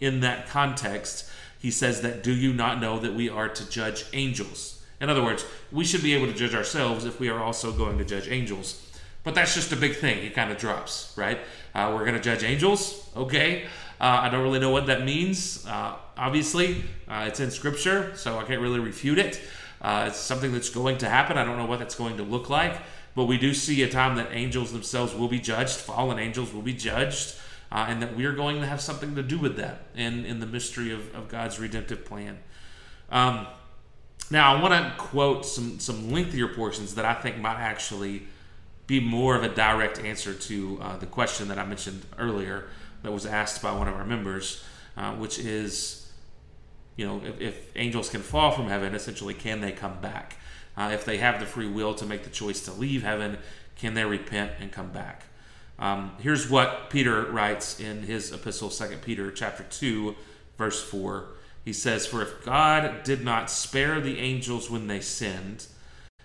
in 0.00 0.20
that 0.20 0.48
context, 0.48 1.30
he 1.58 1.70
says 1.70 2.02
that, 2.02 2.22
Do 2.22 2.32
you 2.32 2.52
not 2.52 2.80
know 2.80 2.98
that 2.98 3.14
we 3.14 3.28
are 3.28 3.48
to 3.48 3.70
judge 3.70 4.04
angels? 4.12 4.82
In 5.00 5.08
other 5.08 5.22
words, 5.22 5.44
we 5.72 5.84
should 5.84 6.02
be 6.02 6.14
able 6.14 6.26
to 6.26 6.32
judge 6.32 6.54
ourselves 6.54 7.04
if 7.04 7.20
we 7.20 7.28
are 7.28 7.42
also 7.42 7.72
going 7.72 7.98
to 7.98 8.04
judge 8.04 8.28
angels. 8.28 8.83
But 9.24 9.34
that's 9.34 9.54
just 9.54 9.72
a 9.72 9.76
big 9.76 9.96
thing. 9.96 10.22
He 10.22 10.30
kind 10.30 10.52
of 10.52 10.58
drops, 10.58 11.12
right? 11.16 11.40
Uh, 11.74 11.90
we're 11.94 12.04
going 12.04 12.14
to 12.14 12.20
judge 12.20 12.44
angels. 12.44 13.08
Okay. 13.16 13.64
Uh, 14.00 14.20
I 14.22 14.28
don't 14.28 14.42
really 14.42 14.60
know 14.60 14.70
what 14.70 14.86
that 14.86 15.04
means. 15.04 15.66
Uh, 15.66 15.96
obviously, 16.16 16.84
uh, 17.08 17.24
it's 17.26 17.40
in 17.40 17.50
Scripture, 17.50 18.14
so 18.16 18.38
I 18.38 18.44
can't 18.44 18.60
really 18.60 18.80
refute 18.80 19.18
it. 19.18 19.40
Uh, 19.80 20.06
it's 20.08 20.18
something 20.18 20.52
that's 20.52 20.68
going 20.68 20.98
to 20.98 21.08
happen. 21.08 21.38
I 21.38 21.44
don't 21.44 21.56
know 21.56 21.66
what 21.66 21.78
that's 21.78 21.94
going 21.94 22.18
to 22.18 22.22
look 22.22 22.50
like. 22.50 22.80
But 23.14 23.24
we 23.24 23.38
do 23.38 23.54
see 23.54 23.82
a 23.82 23.88
time 23.88 24.16
that 24.16 24.28
angels 24.32 24.72
themselves 24.72 25.14
will 25.14 25.28
be 25.28 25.38
judged, 25.38 25.76
fallen 25.76 26.18
angels 26.18 26.52
will 26.52 26.62
be 26.62 26.74
judged, 26.74 27.36
uh, 27.70 27.86
and 27.88 28.02
that 28.02 28.16
we 28.16 28.24
are 28.24 28.32
going 28.32 28.60
to 28.60 28.66
have 28.66 28.80
something 28.80 29.14
to 29.14 29.22
do 29.22 29.38
with 29.38 29.56
that 29.56 29.82
in, 29.94 30.24
in 30.24 30.40
the 30.40 30.46
mystery 30.46 30.92
of, 30.92 31.14
of 31.14 31.28
God's 31.28 31.58
redemptive 31.58 32.04
plan. 32.04 32.38
Um, 33.10 33.46
now, 34.30 34.54
I 34.54 34.60
want 34.60 34.74
to 34.74 34.92
quote 34.98 35.46
some, 35.46 35.78
some 35.78 36.10
lengthier 36.10 36.48
portions 36.48 36.96
that 36.96 37.04
I 37.04 37.14
think 37.14 37.38
might 37.38 37.58
actually 37.58 38.26
be 38.86 39.00
more 39.00 39.36
of 39.36 39.42
a 39.42 39.48
direct 39.48 39.98
answer 39.98 40.34
to 40.34 40.78
uh, 40.80 40.96
the 40.96 41.06
question 41.06 41.48
that 41.48 41.58
I 41.58 41.64
mentioned 41.64 42.04
earlier 42.18 42.66
that 43.02 43.12
was 43.12 43.26
asked 43.26 43.62
by 43.62 43.72
one 43.72 43.88
of 43.88 43.94
our 43.94 44.04
members, 44.04 44.62
uh, 44.96 45.12
which 45.14 45.38
is, 45.38 46.12
you 46.96 47.06
know, 47.06 47.22
if, 47.24 47.40
if 47.40 47.70
angels 47.76 48.10
can 48.10 48.20
fall 48.20 48.50
from 48.50 48.68
heaven, 48.68 48.94
essentially, 48.94 49.34
can 49.34 49.60
they 49.60 49.72
come 49.72 50.00
back? 50.00 50.36
Uh, 50.76 50.90
if 50.92 51.04
they 51.04 51.18
have 51.18 51.40
the 51.40 51.46
free 51.46 51.68
will 51.68 51.94
to 51.94 52.04
make 52.04 52.24
the 52.24 52.30
choice 52.30 52.64
to 52.64 52.72
leave 52.72 53.02
heaven, 53.02 53.38
can 53.76 53.94
they 53.94 54.04
repent 54.04 54.52
and 54.60 54.72
come 54.72 54.90
back? 54.90 55.24
Um, 55.78 56.12
here's 56.20 56.48
what 56.48 56.90
Peter 56.90 57.24
writes 57.30 57.80
in 57.80 58.02
his 58.02 58.32
epistle, 58.32 58.70
2 58.70 58.98
Peter 59.02 59.30
chapter 59.30 59.64
2, 59.64 60.14
verse 60.56 60.82
4. 60.82 61.26
He 61.64 61.72
says, 61.72 62.06
For 62.06 62.22
if 62.22 62.44
God 62.44 63.02
did 63.02 63.24
not 63.24 63.50
spare 63.50 64.00
the 64.00 64.18
angels 64.18 64.70
when 64.70 64.86
they 64.86 65.00
sinned, 65.00 65.66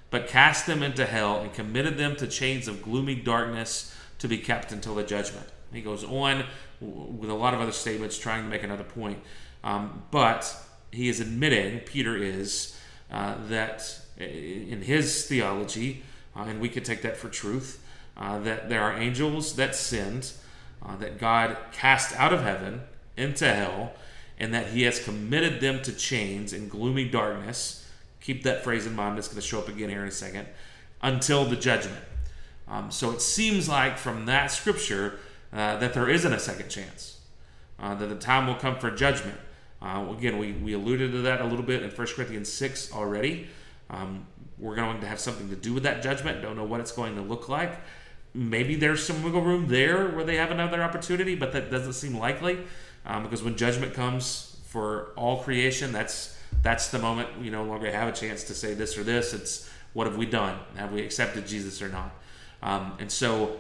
but 0.10 0.28
cast 0.28 0.66
them 0.66 0.82
into 0.84 1.06
hell 1.06 1.40
and 1.40 1.54
committed 1.54 1.98
them 1.98 2.16
to 2.18 2.28
chains 2.28 2.68
of 2.68 2.82
gloomy 2.82 3.16
darkness 3.16 3.96
to 4.20 4.28
be 4.28 4.38
kept 4.38 4.72
until 4.72 4.96
the 4.96 5.04
judgment. 5.04 5.48
He 5.72 5.82
goes 5.82 6.04
on 6.04 6.46
with 6.82 7.30
a 7.30 7.36
lot 7.36 7.54
of 7.54 7.62
other 7.62 7.72
statements 7.72 8.18
trying 8.18 8.44
to 8.44 8.50
make 8.50 8.64
another 8.64 8.84
point. 8.84 9.20
Um, 9.64 10.04
but 10.12 10.56
he 10.92 11.10
is 11.10 11.20
admitting, 11.20 11.80
Peter 11.82 12.16
is, 12.18 12.78
uh, 13.12 13.36
that 13.48 14.00
in 14.18 14.82
his 14.82 15.26
theology, 15.26 16.04
uh, 16.36 16.44
and 16.44 16.60
we 16.60 16.70
could 16.70 16.86
take 16.86 17.02
that 17.04 17.18
for 17.18 17.30
truth, 17.30 17.84
uh, 18.18 18.40
that 18.40 18.70
there 18.70 18.82
are 18.82 18.98
angels 18.98 19.56
that 19.56 19.76
sinned, 19.76 20.32
uh, 20.84 20.96
that 20.98 21.18
God 21.18 21.58
cast 21.72 22.16
out 22.16 22.34
of 22.34 22.42
heaven 22.42 22.82
into 23.16 23.48
hell, 23.48 23.94
and 24.40 24.54
that 24.54 24.68
he 24.68 24.84
has 24.84 25.04
committed 25.04 25.62
them 25.62 25.82
to 25.84 25.92
chains 25.92 26.54
and 26.54 26.70
gloomy 26.70 27.08
darkness. 27.08 27.89
Keep 28.22 28.44
that 28.44 28.64
phrase 28.64 28.86
in 28.86 28.96
mind, 28.96 29.18
it's 29.18 29.28
going 29.28 29.42
to 29.42 29.48
show 29.48 29.60
up 29.60 29.68
again 29.68 29.90
here 29.90 30.02
in 30.02 30.08
a 30.08 30.12
second, 30.12 30.48
until 31.02 31.46
the 31.46 31.56
judgment. 31.56 32.04
Um, 32.68 32.92
so 32.92 33.12
it 33.12 33.22
seems 33.22 33.68
like 33.68 33.98
from 33.98 34.26
that 34.28 34.52
scripture 34.52 35.20
uh, 35.52 35.78
that 35.78 35.94
there 35.94 36.10
isn't 36.10 36.32
a 36.32 36.40
second 36.40 36.70
chance, 36.70 37.20
uh, 37.80 37.96
that 37.96 38.08
the 38.08 38.16
time 38.16 38.48
will 38.48 38.56
come 38.56 38.78
for 38.78 38.92
judgment. 38.92 39.38
Uh, 39.82 40.06
again, 40.16 40.38
we, 40.38 40.52
we 40.52 40.74
alluded 40.74 41.12
to 41.12 41.22
that 41.22 41.42
a 41.42 41.46
little 41.46 41.64
bit 41.64 41.82
in 41.82 41.90
1 41.90 42.08
Corinthians 42.08 42.52
6 42.52 42.94
already. 42.94 43.48
Um, 43.90 44.28
we're 44.58 44.76
going 44.76 45.00
to 45.00 45.08
have 45.08 45.20
something 45.20 45.50
to 45.50 45.56
do 45.56 45.74
with 45.74 45.84
that 45.84 46.04
judgment. 46.04 46.42
Don't 46.42 46.58
know 46.58 46.66
what 46.66 46.82
it's 46.82 46.92
going 46.92 47.16
to 47.16 47.22
look 47.22 47.50
like. 47.50 47.80
Maybe 48.34 48.76
there's 48.76 49.04
some 49.04 49.24
wiggle 49.24 49.42
room 49.42 49.68
there 49.68 50.10
where 50.10 50.24
they 50.24 50.36
have 50.36 50.52
another 50.52 50.84
opportunity, 50.84 51.34
but 51.34 51.54
that 51.54 51.72
doesn't 51.72 51.94
seem 51.94 52.18
likely 52.18 52.60
um, 53.06 53.24
because 53.24 53.42
when 53.42 53.58
judgment 53.58 53.94
comes 53.94 54.58
for 54.68 55.14
all 55.16 55.42
creation, 55.42 55.92
that's 55.92 56.38
that's 56.62 56.90
the 56.90 57.00
moment 57.00 57.30
you 57.42 57.52
no 57.52 57.64
longer 57.64 57.92
have 57.92 58.08
a 58.08 58.12
chance 58.12 58.44
to 58.46 58.54
say 58.54 58.74
this 58.74 58.98
or 58.98 59.04
this. 59.04 59.34
It's 59.34 59.70
what 59.94 60.08
have 60.08 60.18
we 60.18 60.26
done? 60.26 60.60
Have 60.76 60.92
we 60.92 61.02
accepted 61.02 61.48
Jesus 61.48 61.82
or 61.82 61.90
not? 61.90 62.12
Um, 62.62 62.98
and 63.00 63.12
so 63.12 63.58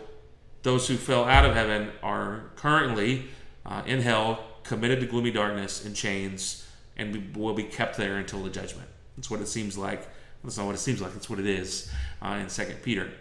those 0.63 0.87
who 0.87 0.97
fell 0.97 1.25
out 1.25 1.45
of 1.45 1.55
heaven 1.55 1.91
are 2.03 2.51
currently 2.55 3.25
uh, 3.65 3.83
in 3.85 4.01
hell, 4.01 4.43
committed 4.63 4.99
to 4.99 5.05
gloomy 5.05 5.31
darkness 5.31 5.85
in 5.85 5.93
chains, 5.93 6.67
and 6.97 7.35
will 7.35 7.53
be 7.53 7.63
kept 7.63 7.97
there 7.97 8.17
until 8.17 8.43
the 8.43 8.49
judgment. 8.49 8.87
That's 9.15 9.31
what 9.31 9.39
it 9.39 9.47
seems 9.47 9.77
like 9.77 10.07
that's 10.43 10.57
not 10.57 10.65
what 10.65 10.75
it 10.75 10.79
seems 10.79 11.01
like. 11.01 11.13
That's 11.13 11.29
what 11.29 11.39
it 11.39 11.47
is 11.47 11.91
uh, 12.21 12.39
in 12.41 12.49
Second 12.49 12.81
Peter. 12.81 13.11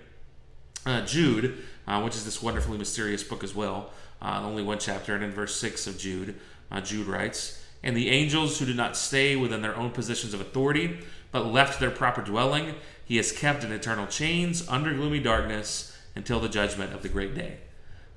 uh, 0.87 1.05
Jude, 1.05 1.59
uh, 1.87 2.01
which 2.03 2.15
is 2.15 2.25
this 2.25 2.43
wonderfully 2.43 2.79
mysterious 2.79 3.23
book 3.23 3.43
as 3.43 3.55
well, 3.55 3.91
uh, 4.23 4.41
only 4.45 4.63
one 4.63 4.79
chapter, 4.79 5.15
and 5.15 5.25
in 5.25 5.31
verse 5.33 5.55
6 5.57 5.87
of 5.87 5.99
Jude, 5.99 6.37
uh, 6.71 6.81
Jude 6.81 7.07
writes, 7.07 7.63
And 7.83 7.97
the 7.97 8.11
angels 8.11 8.59
who 8.59 8.67
did 8.67 8.77
not 8.77 8.97
stay 8.97 9.37
within 9.37 9.63
their 9.63 9.77
own 9.77 9.91
positions 9.91 10.35
of 10.35 10.41
authority, 10.41 10.99
but 11.31 11.47
left 11.47 11.81
their 11.81 11.91
proper 11.91 12.23
dwelling, 12.23 12.75
he 13.05 13.17
has 13.17 13.33
kept 13.33 13.65
in 13.65 13.73
eternal 13.73 14.07
chains 14.07 14.67
under 14.69 14.93
gloomy 14.93 15.21
darkness 15.21 15.97
until 16.15 16.41
the 16.41 16.49
judgment 16.49 16.93
of 16.93 17.03
the 17.03 17.09
great 17.09 17.35
day. 17.35 17.59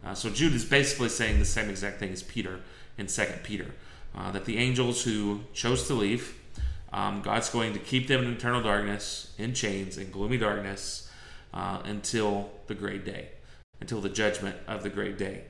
Uh, 0.03 0.13
so 0.13 0.29
Jude 0.29 0.53
is 0.53 0.65
basically 0.65 1.09
saying 1.09 1.39
the 1.39 1.45
same 1.45 1.69
exact 1.69 1.99
thing 1.99 2.11
as 2.11 2.23
Peter 2.23 2.59
in 2.97 3.07
2 3.07 3.23
Peter. 3.43 3.73
Uh, 4.13 4.31
that 4.31 4.43
the 4.45 4.57
angels 4.57 5.03
who 5.03 5.41
chose 5.53 5.87
to 5.87 5.93
leave, 5.93 6.37
um, 6.91 7.21
God's 7.21 7.49
going 7.49 7.71
to 7.73 7.79
keep 7.79 8.07
them 8.07 8.25
in 8.25 8.33
eternal 8.33 8.61
darkness, 8.61 9.33
in 9.37 9.53
chains, 9.53 9.97
in 9.97 10.11
gloomy 10.11 10.37
darkness, 10.37 11.09
uh, 11.53 11.81
until 11.85 12.49
the 12.67 12.75
great 12.75 13.05
day, 13.05 13.29
until 13.79 14.01
the 14.01 14.09
judgment 14.09 14.57
of 14.67 14.83
the 14.83 14.89
great 14.89 15.17
day. 15.17 15.43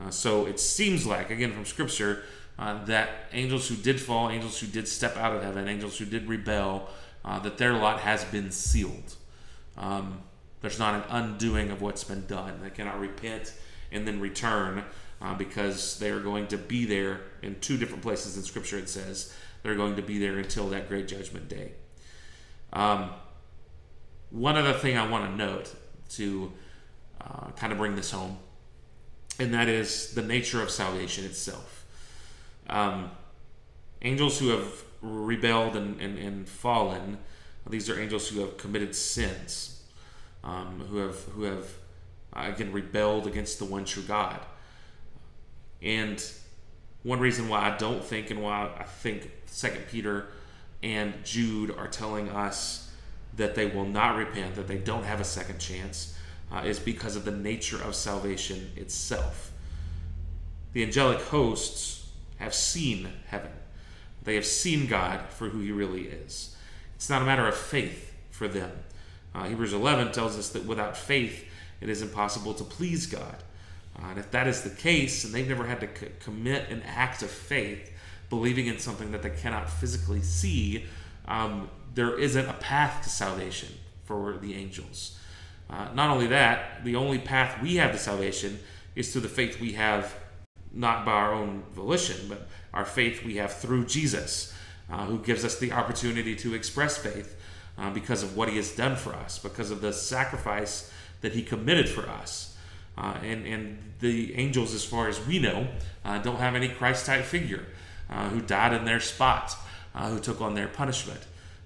Uh, 0.00 0.10
so 0.10 0.46
it 0.46 0.60
seems 0.60 1.06
like, 1.06 1.30
again, 1.30 1.52
from 1.52 1.64
Scripture, 1.64 2.22
uh, 2.58 2.84
that 2.84 3.10
angels 3.32 3.68
who 3.68 3.76
did 3.76 4.00
fall, 4.00 4.30
angels 4.30 4.58
who 4.60 4.66
did 4.66 4.86
step 4.86 5.16
out 5.16 5.34
of 5.34 5.42
heaven, 5.42 5.68
angels 5.68 5.98
who 5.98 6.04
did 6.04 6.28
rebel, 6.28 6.88
uh, 7.24 7.38
that 7.40 7.58
their 7.58 7.72
lot 7.72 8.00
has 8.00 8.24
been 8.24 8.50
sealed. 8.50 9.16
Um, 9.76 10.20
there's 10.60 10.78
not 10.78 10.94
an 10.94 11.02
undoing 11.10 11.70
of 11.70 11.82
what's 11.82 12.04
been 12.04 12.26
done. 12.26 12.60
They 12.62 12.70
cannot 12.70 12.98
repent 13.00 13.52
and 13.90 14.06
then 14.06 14.20
return 14.20 14.84
uh, 15.20 15.34
because 15.34 15.98
they 15.98 16.10
are 16.10 16.20
going 16.20 16.46
to 16.48 16.56
be 16.56 16.84
there 16.84 17.20
in 17.42 17.58
two 17.60 17.76
different 17.76 18.02
places 18.02 18.36
in 18.36 18.42
Scripture. 18.42 18.78
It 18.78 18.88
says 18.88 19.34
they're 19.62 19.74
going 19.74 19.96
to 19.96 20.02
be 20.02 20.18
there 20.18 20.38
until 20.38 20.68
that 20.68 20.88
great 20.88 21.08
judgment 21.08 21.48
day. 21.48 21.72
Um, 22.72 23.10
one 24.30 24.56
other 24.56 24.72
thing 24.72 24.96
I 24.98 25.08
want 25.08 25.30
to 25.30 25.36
note 25.36 25.74
to 26.10 26.52
uh, 27.20 27.50
kind 27.52 27.72
of 27.72 27.78
bring 27.78 27.96
this 27.96 28.10
home, 28.10 28.38
and 29.38 29.54
that 29.54 29.68
is 29.68 30.14
the 30.14 30.22
nature 30.22 30.62
of 30.62 30.70
salvation 30.70 31.24
itself. 31.24 31.73
Um, 32.68 33.10
angels 34.02 34.38
who 34.38 34.48
have 34.48 34.84
rebelled 35.02 35.76
and, 35.76 36.00
and, 36.00 36.18
and, 36.18 36.48
fallen, 36.48 37.18
these 37.68 37.90
are 37.90 38.00
angels 38.00 38.28
who 38.28 38.40
have 38.40 38.56
committed 38.56 38.94
sins, 38.94 39.82
um, 40.42 40.84
who 40.88 40.98
have 40.98 41.22
who 41.34 41.42
have 41.42 41.68
again 42.32 42.72
rebelled 42.72 43.26
against 43.26 43.58
the 43.58 43.64
one 43.64 43.84
true 43.84 44.02
God. 44.02 44.40
And 45.82 46.24
one 47.02 47.20
reason 47.20 47.48
why 47.48 47.70
I 47.70 47.76
don't 47.76 48.02
think 48.02 48.30
and 48.30 48.42
why 48.42 48.70
I 48.78 48.84
think 48.84 49.30
Second 49.46 49.86
Peter 49.90 50.28
and 50.82 51.14
Jude 51.24 51.70
are 51.76 51.88
telling 51.88 52.28
us 52.30 52.90
that 53.36 53.54
they 53.54 53.66
will 53.66 53.86
not 53.86 54.16
repent, 54.16 54.54
that 54.54 54.68
they 54.68 54.78
don't 54.78 55.04
have 55.04 55.20
a 55.20 55.24
second 55.24 55.58
chance, 55.58 56.16
uh, 56.52 56.62
is 56.64 56.78
because 56.78 57.16
of 57.16 57.24
the 57.24 57.30
nature 57.30 57.82
of 57.82 57.94
salvation 57.94 58.70
itself. 58.76 59.52
The 60.72 60.82
angelic 60.82 61.20
hosts 61.20 62.03
have 62.38 62.54
seen 62.54 63.08
heaven. 63.26 63.52
They 64.22 64.34
have 64.34 64.46
seen 64.46 64.86
God 64.86 65.20
for 65.30 65.48
who 65.48 65.60
He 65.60 65.72
really 65.72 66.02
is. 66.02 66.56
It's 66.96 67.10
not 67.10 67.22
a 67.22 67.26
matter 67.26 67.46
of 67.46 67.54
faith 67.54 68.14
for 68.30 68.48
them. 68.48 68.70
Uh, 69.34 69.44
Hebrews 69.44 69.72
11 69.72 70.12
tells 70.12 70.38
us 70.38 70.50
that 70.50 70.64
without 70.64 70.96
faith, 70.96 71.44
it 71.80 71.88
is 71.88 72.02
impossible 72.02 72.54
to 72.54 72.64
please 72.64 73.06
God. 73.06 73.36
Uh, 73.98 74.06
and 74.10 74.18
if 74.18 74.30
that 74.30 74.46
is 74.46 74.62
the 74.62 74.70
case, 74.70 75.24
and 75.24 75.34
they've 75.34 75.48
never 75.48 75.66
had 75.66 75.80
to 75.80 75.88
c- 75.98 76.12
commit 76.20 76.68
an 76.70 76.82
act 76.82 77.22
of 77.22 77.30
faith, 77.30 77.90
believing 78.30 78.66
in 78.66 78.78
something 78.78 79.12
that 79.12 79.22
they 79.22 79.30
cannot 79.30 79.68
physically 79.68 80.22
see, 80.22 80.84
um, 81.26 81.68
there 81.94 82.18
isn't 82.18 82.48
a 82.48 82.54
path 82.54 83.04
to 83.04 83.10
salvation 83.10 83.68
for 84.04 84.38
the 84.38 84.54
angels. 84.54 85.18
Uh, 85.70 85.88
not 85.94 86.10
only 86.10 86.26
that, 86.26 86.84
the 86.84 86.96
only 86.96 87.18
path 87.18 87.60
we 87.62 87.76
have 87.76 87.92
to 87.92 87.98
salvation 87.98 88.58
is 88.94 89.12
through 89.12 89.22
the 89.22 89.28
faith 89.28 89.60
we 89.60 89.72
have, 89.72 90.14
not 90.74 91.04
by 91.04 91.12
our 91.12 91.32
own 91.32 91.62
volition, 91.72 92.28
but 92.28 92.48
our 92.72 92.84
faith 92.84 93.24
we 93.24 93.36
have 93.36 93.52
through 93.52 93.86
Jesus, 93.86 94.52
uh, 94.90 95.06
who 95.06 95.18
gives 95.18 95.44
us 95.44 95.58
the 95.58 95.72
opportunity 95.72 96.34
to 96.36 96.54
express 96.54 96.98
faith 96.98 97.40
uh, 97.78 97.90
because 97.90 98.22
of 98.22 98.36
what 98.36 98.48
he 98.48 98.56
has 98.56 98.74
done 98.74 98.96
for 98.96 99.14
us, 99.14 99.38
because 99.38 99.70
of 99.70 99.80
the 99.80 99.92
sacrifice 99.92 100.92
that 101.20 101.32
he 101.32 101.42
committed 101.42 101.88
for 101.88 102.08
us. 102.08 102.56
Uh, 102.96 103.16
and, 103.22 103.46
and 103.46 103.78
the 104.00 104.34
angels, 104.36 104.74
as 104.74 104.84
far 104.84 105.08
as 105.08 105.24
we 105.26 105.38
know, 105.38 105.66
uh, 106.04 106.18
don't 106.18 106.36
have 106.36 106.54
any 106.54 106.68
Christ 106.68 107.06
type 107.06 107.24
figure 107.24 107.66
uh, 108.10 108.28
who 108.28 108.40
died 108.40 108.72
in 108.72 108.84
their 108.84 109.00
spot, 109.00 109.56
uh, 109.94 110.08
who 110.10 110.20
took 110.20 110.40
on 110.40 110.54
their 110.54 110.68
punishment. 110.68 111.20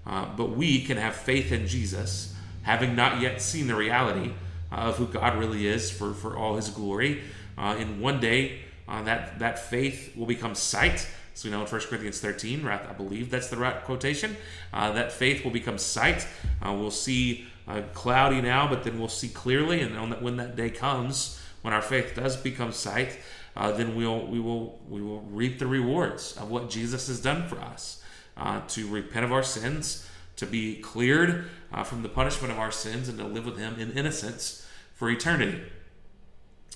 But 0.05 0.51
we 0.51 0.83
can 0.85 0.97
have 0.97 1.15
faith 1.15 1.51
in 1.51 1.67
Jesus, 1.67 2.33
having 2.63 2.95
not 2.95 3.21
yet 3.21 3.43
seen 3.43 3.67
the 3.67 3.75
reality 3.75 4.31
of 4.71 4.97
who 4.97 5.05
God 5.05 5.37
really 5.37 5.67
is 5.67 5.91
for, 5.91 6.15
for 6.15 6.35
all 6.35 6.55
his 6.55 6.69
glory. 6.69 7.21
in 7.59 7.99
one 7.99 8.19
day, 8.19 8.61
that, 8.89 9.39
that 9.39 9.59
faith 9.59 10.15
will 10.15 10.25
become 10.25 10.55
sight. 10.55 11.07
So 11.33 11.47
we 11.47 11.51
know 11.51 11.61
in 11.61 11.67
1 11.67 11.81
Corinthians 11.81 12.19
13, 12.19 12.63
right, 12.63 12.81
I 12.87 12.93
believe 12.93 13.29
that's 13.29 13.49
the 13.49 13.57
right 13.57 13.83
quotation, 13.83 14.35
that 14.73 15.11
faith 15.11 15.43
will 15.43 15.51
become 15.51 15.77
sight. 15.77 16.27
we'll 16.63 16.91
see 16.91 17.47
uh, 17.69 17.83
cloudy 17.93 18.41
now, 18.41 18.67
but 18.67 18.83
then 18.83 18.99
we'll 18.99 19.07
see 19.07 19.29
clearly. 19.29 19.81
And 19.81 20.11
that, 20.11 20.21
when 20.21 20.37
that 20.37 20.55
day 20.55 20.69
comes, 20.69 21.39
when 21.61 21.73
our 21.73 21.81
faith 21.81 22.15
does 22.15 22.35
become 22.35 22.71
sight, 22.71 23.19
uh, 23.55 23.71
then 23.71 23.95
we'll 23.95 24.25
we 24.27 24.39
will 24.39 24.79
we 24.89 25.01
will 25.01 25.21
reap 25.21 25.59
the 25.59 25.67
rewards 25.67 26.35
of 26.37 26.49
what 26.49 26.69
Jesus 26.69 27.07
has 27.07 27.21
done 27.21 27.47
for 27.47 27.59
us. 27.59 28.03
Uh, 28.37 28.61
to 28.69 28.87
repent 28.87 29.25
of 29.25 29.33
our 29.33 29.43
sins, 29.43 30.07
to 30.37 30.45
be 30.45 30.77
cleared 30.77 31.49
uh, 31.73 31.83
from 31.83 32.03
the 32.03 32.07
punishment 32.09 32.53
of 32.53 32.57
our 32.57 32.71
sins, 32.71 33.09
and 33.09 33.17
to 33.17 33.25
live 33.25 33.45
with 33.45 33.57
Him 33.57 33.77
in 33.77 33.91
innocence 33.91 34.65
for 34.93 35.09
eternity. 35.09 35.61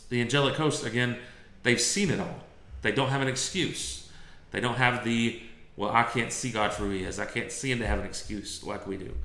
The 0.10 0.19
angelic 0.19 0.56
host, 0.56 0.86
again, 0.86 1.17
they've 1.63 1.82
seen 1.82 2.10
it 2.12 2.19
all. 2.19 2.39
They 2.82 2.91
don't 2.91 3.10
have 3.10 3.21
an 3.21 3.28
excuse. 3.28 4.10
They 4.52 4.60
don't 4.60 4.76
have 4.76 5.04
the 5.04 5.41
well, 5.76 5.89
I 5.89 6.04
can't 6.04 6.32
see 6.32 6.52
God 6.52 6.71
for 6.71 6.84
who 6.84 6.91
He 6.91 7.04
is. 7.04 7.19
I 7.19 7.26
can't 7.26 7.52
see 7.52 7.71
Him 7.71 7.80
to 7.80 7.88
have 7.88 7.99
an 7.99 8.06
excuse 8.06 8.63
like 8.63 8.86
we 8.86 8.97
do 8.97 9.15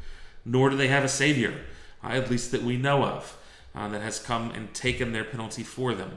nor 0.49 0.71
do 0.71 0.77
they 0.77 0.89
have 0.89 1.05
a 1.05 1.09
Savior, 1.09 1.55
uh, 2.03 2.09
at 2.09 2.31
least 2.31 2.51
that 2.53 2.63
we 2.63 2.77
know 2.77 3.05
of, 3.05 3.37
uh, 3.75 3.87
that 3.89 4.01
has 4.01 4.19
come 4.19 4.51
and 4.53 4.73
taken 4.75 5.13
their 5.13 5.25
penalty 5.25 5.63
for 5.63 5.95
them. 5.95 6.13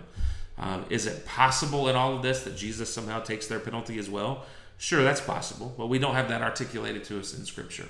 Um, 0.58 0.86
is 0.90 1.06
it 1.06 1.26
possible 1.26 1.90
in 1.90 1.96
all 1.96 2.16
of 2.16 2.22
this 2.22 2.44
that 2.44 2.56
Jesus 2.56 2.94
somehow 2.94 3.20
takes 3.20 3.48
their 3.48 3.60
penalty 3.60 4.00
as 4.00 4.10
well? 4.10 4.46
Sure, 4.78 5.04
that's 5.04 5.22
possible, 5.22 5.74
but 5.78 5.88
we 5.88 6.00
don't 6.00 6.16
have 6.16 6.30
that 6.30 6.42
articulated 6.42 7.04
to 7.06 7.20
us 7.20 7.38
in 7.38 7.46
Scripture. 7.46 7.88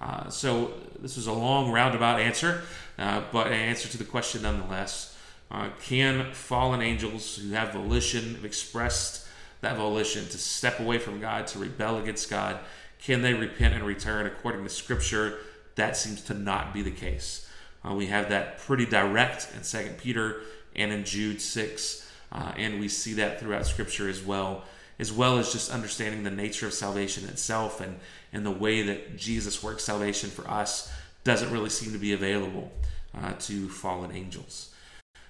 Uh, 0.00 0.30
so 0.30 0.72
this 1.00 1.16
was 1.16 1.26
a 1.26 1.32
long 1.32 1.70
roundabout 1.70 2.20
answer, 2.20 2.62
uh, 2.98 3.22
but 3.32 3.48
an 3.48 3.52
answer 3.52 3.88
to 3.88 3.98
the 3.98 4.04
question 4.04 4.42
nonetheless. 4.42 5.16
Uh, 5.50 5.70
can 5.82 6.32
fallen 6.32 6.82
angels 6.82 7.36
who 7.36 7.50
have 7.52 7.72
volition, 7.72 8.34
have 8.34 8.44
expressed 8.44 9.26
that 9.60 9.76
volition 9.76 10.24
to 10.26 10.38
step 10.38 10.78
away 10.80 10.98
from 10.98 11.20
God, 11.20 11.46
to 11.48 11.58
rebel 11.58 11.98
against 11.98 12.30
God, 12.30 12.58
can 13.00 13.22
they 13.22 13.34
repent 13.34 13.74
and 13.74 13.84
return 13.84 14.26
according 14.26 14.64
to 14.64 14.68
Scripture? 14.68 15.38
That 15.76 15.96
seems 15.96 16.22
to 16.22 16.34
not 16.34 16.74
be 16.74 16.82
the 16.82 16.90
case. 16.90 17.48
Uh, 17.88 17.94
we 17.94 18.06
have 18.06 18.28
that 18.30 18.58
pretty 18.58 18.86
direct 18.86 19.48
in 19.56 19.62
Second 19.62 19.98
Peter 19.98 20.42
and 20.74 20.92
in 20.92 21.04
Jude 21.04 21.40
6, 21.40 22.10
uh, 22.32 22.52
and 22.56 22.80
we 22.80 22.88
see 22.88 23.14
that 23.14 23.40
throughout 23.40 23.66
Scripture 23.66 24.08
as 24.08 24.22
well, 24.22 24.64
as 24.98 25.12
well 25.12 25.38
as 25.38 25.52
just 25.52 25.70
understanding 25.70 26.24
the 26.24 26.30
nature 26.30 26.66
of 26.66 26.74
salvation 26.74 27.28
itself 27.28 27.80
and, 27.80 27.98
and 28.32 28.44
the 28.44 28.50
way 28.50 28.82
that 28.82 29.16
Jesus 29.16 29.62
works 29.62 29.84
salvation 29.84 30.28
for 30.28 30.48
us 30.50 30.92
doesn't 31.24 31.52
really 31.52 31.70
seem 31.70 31.92
to 31.92 31.98
be 31.98 32.12
available 32.12 32.72
uh, 33.16 33.32
to 33.40 33.68
fallen 33.68 34.10
angels. 34.12 34.74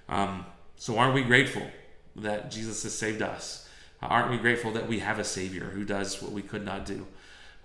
Um, 0.08 0.46
so, 0.76 0.98
aren't 0.98 1.14
we 1.14 1.22
grateful 1.22 1.66
that 2.16 2.50
Jesus 2.50 2.82
has 2.82 2.94
saved 2.96 3.22
us? 3.22 3.64
aren't 4.00 4.30
we 4.30 4.38
grateful 4.38 4.70
that 4.70 4.86
we 4.86 5.00
have 5.00 5.18
a 5.18 5.24
Savior 5.24 5.64
who 5.64 5.84
does 5.84 6.22
what 6.22 6.30
we 6.30 6.40
could 6.40 6.64
not 6.64 6.86
do? 6.86 7.04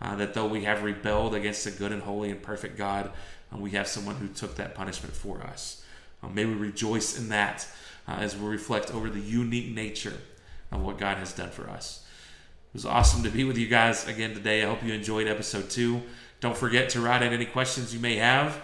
uh, 0.04 0.16
that 0.18 0.34
though 0.34 0.48
we 0.48 0.66
have 0.66 0.84
rebelled 0.84 1.34
against 1.34 1.66
a 1.66 1.72
good 1.72 1.92
and 1.92 2.02
holy 2.02 2.30
and 2.30 2.42
perfect 2.42 2.78
God, 2.78 3.12
uh, 3.54 3.58
we 3.58 3.72
have 3.72 3.88
someone 3.88 4.16
who 4.16 4.28
took 4.28 4.56
that 4.56 4.76
punishment 4.76 5.16
for 5.16 5.42
us. 5.42 5.84
Uh, 6.22 6.28
may 6.28 6.46
we 6.46 6.54
rejoice 6.54 7.18
in 7.18 7.30
that 7.30 7.68
uh, 8.08 8.18
as 8.20 8.36
we 8.36 8.48
reflect 8.48 8.94
over 8.94 9.10
the 9.10 9.22
unique 9.22 9.74
nature 9.74 10.18
of 10.72 10.82
what 10.84 10.98
God 10.98 11.18
has 11.18 11.34
done 11.34 11.50
for 11.50 11.70
us. 11.70 12.06
It 12.74 12.78
was 12.78 12.86
awesome 12.86 13.24
to 13.24 13.30
be 13.30 13.44
with 13.44 13.58
you 13.58 13.68
guys 13.68 14.08
again 14.08 14.34
today. 14.34 14.64
I 14.64 14.68
hope 14.68 14.84
you 14.84 14.94
enjoyed 14.94 15.28
episode 15.28 15.70
two. 15.70 16.02
Don't 16.42 16.58
forget 16.58 16.90
to 16.90 17.02
write 17.02 17.22
in 17.22 17.32
any 17.32 17.46
questions 17.46 17.94
you 17.94 18.00
may 18.00 18.16
have. 18.16 18.62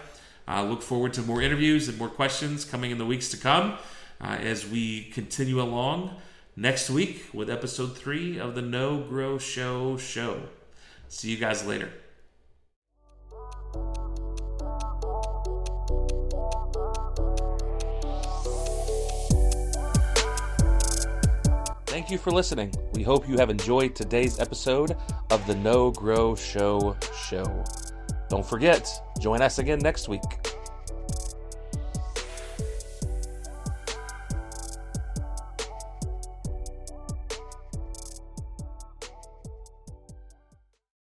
Uh, 0.50 0.64
look 0.64 0.82
forward 0.82 1.12
to 1.12 1.22
more 1.22 1.40
interviews 1.40 1.88
and 1.88 1.96
more 1.96 2.08
questions 2.08 2.64
coming 2.64 2.90
in 2.90 2.98
the 2.98 3.06
weeks 3.06 3.28
to 3.28 3.36
come 3.36 3.74
uh, 4.20 4.36
as 4.40 4.66
we 4.66 5.04
continue 5.10 5.60
along 5.62 6.10
next 6.56 6.90
week 6.90 7.26
with 7.32 7.48
episode 7.48 7.96
three 7.96 8.36
of 8.36 8.56
the 8.56 8.62
Know 8.62 9.00
Grow 9.00 9.38
Show 9.38 9.96
show. 9.96 10.42
See 11.08 11.30
you 11.30 11.36
guys 11.36 11.64
later. 11.64 11.90
Thank 21.86 22.10
you 22.10 22.18
for 22.18 22.32
listening. 22.32 22.74
We 22.92 23.04
hope 23.04 23.28
you 23.28 23.36
have 23.36 23.50
enjoyed 23.50 23.94
today's 23.94 24.40
episode 24.40 24.96
of 25.30 25.46
the 25.46 25.54
Know 25.54 25.92
Grow 25.92 26.34
Show 26.34 26.96
show. 27.14 27.64
Don't 28.30 28.46
forget, 28.46 28.88
join 29.18 29.42
us 29.42 29.58
again 29.58 29.80
next 29.80 30.08
week. 30.08 30.49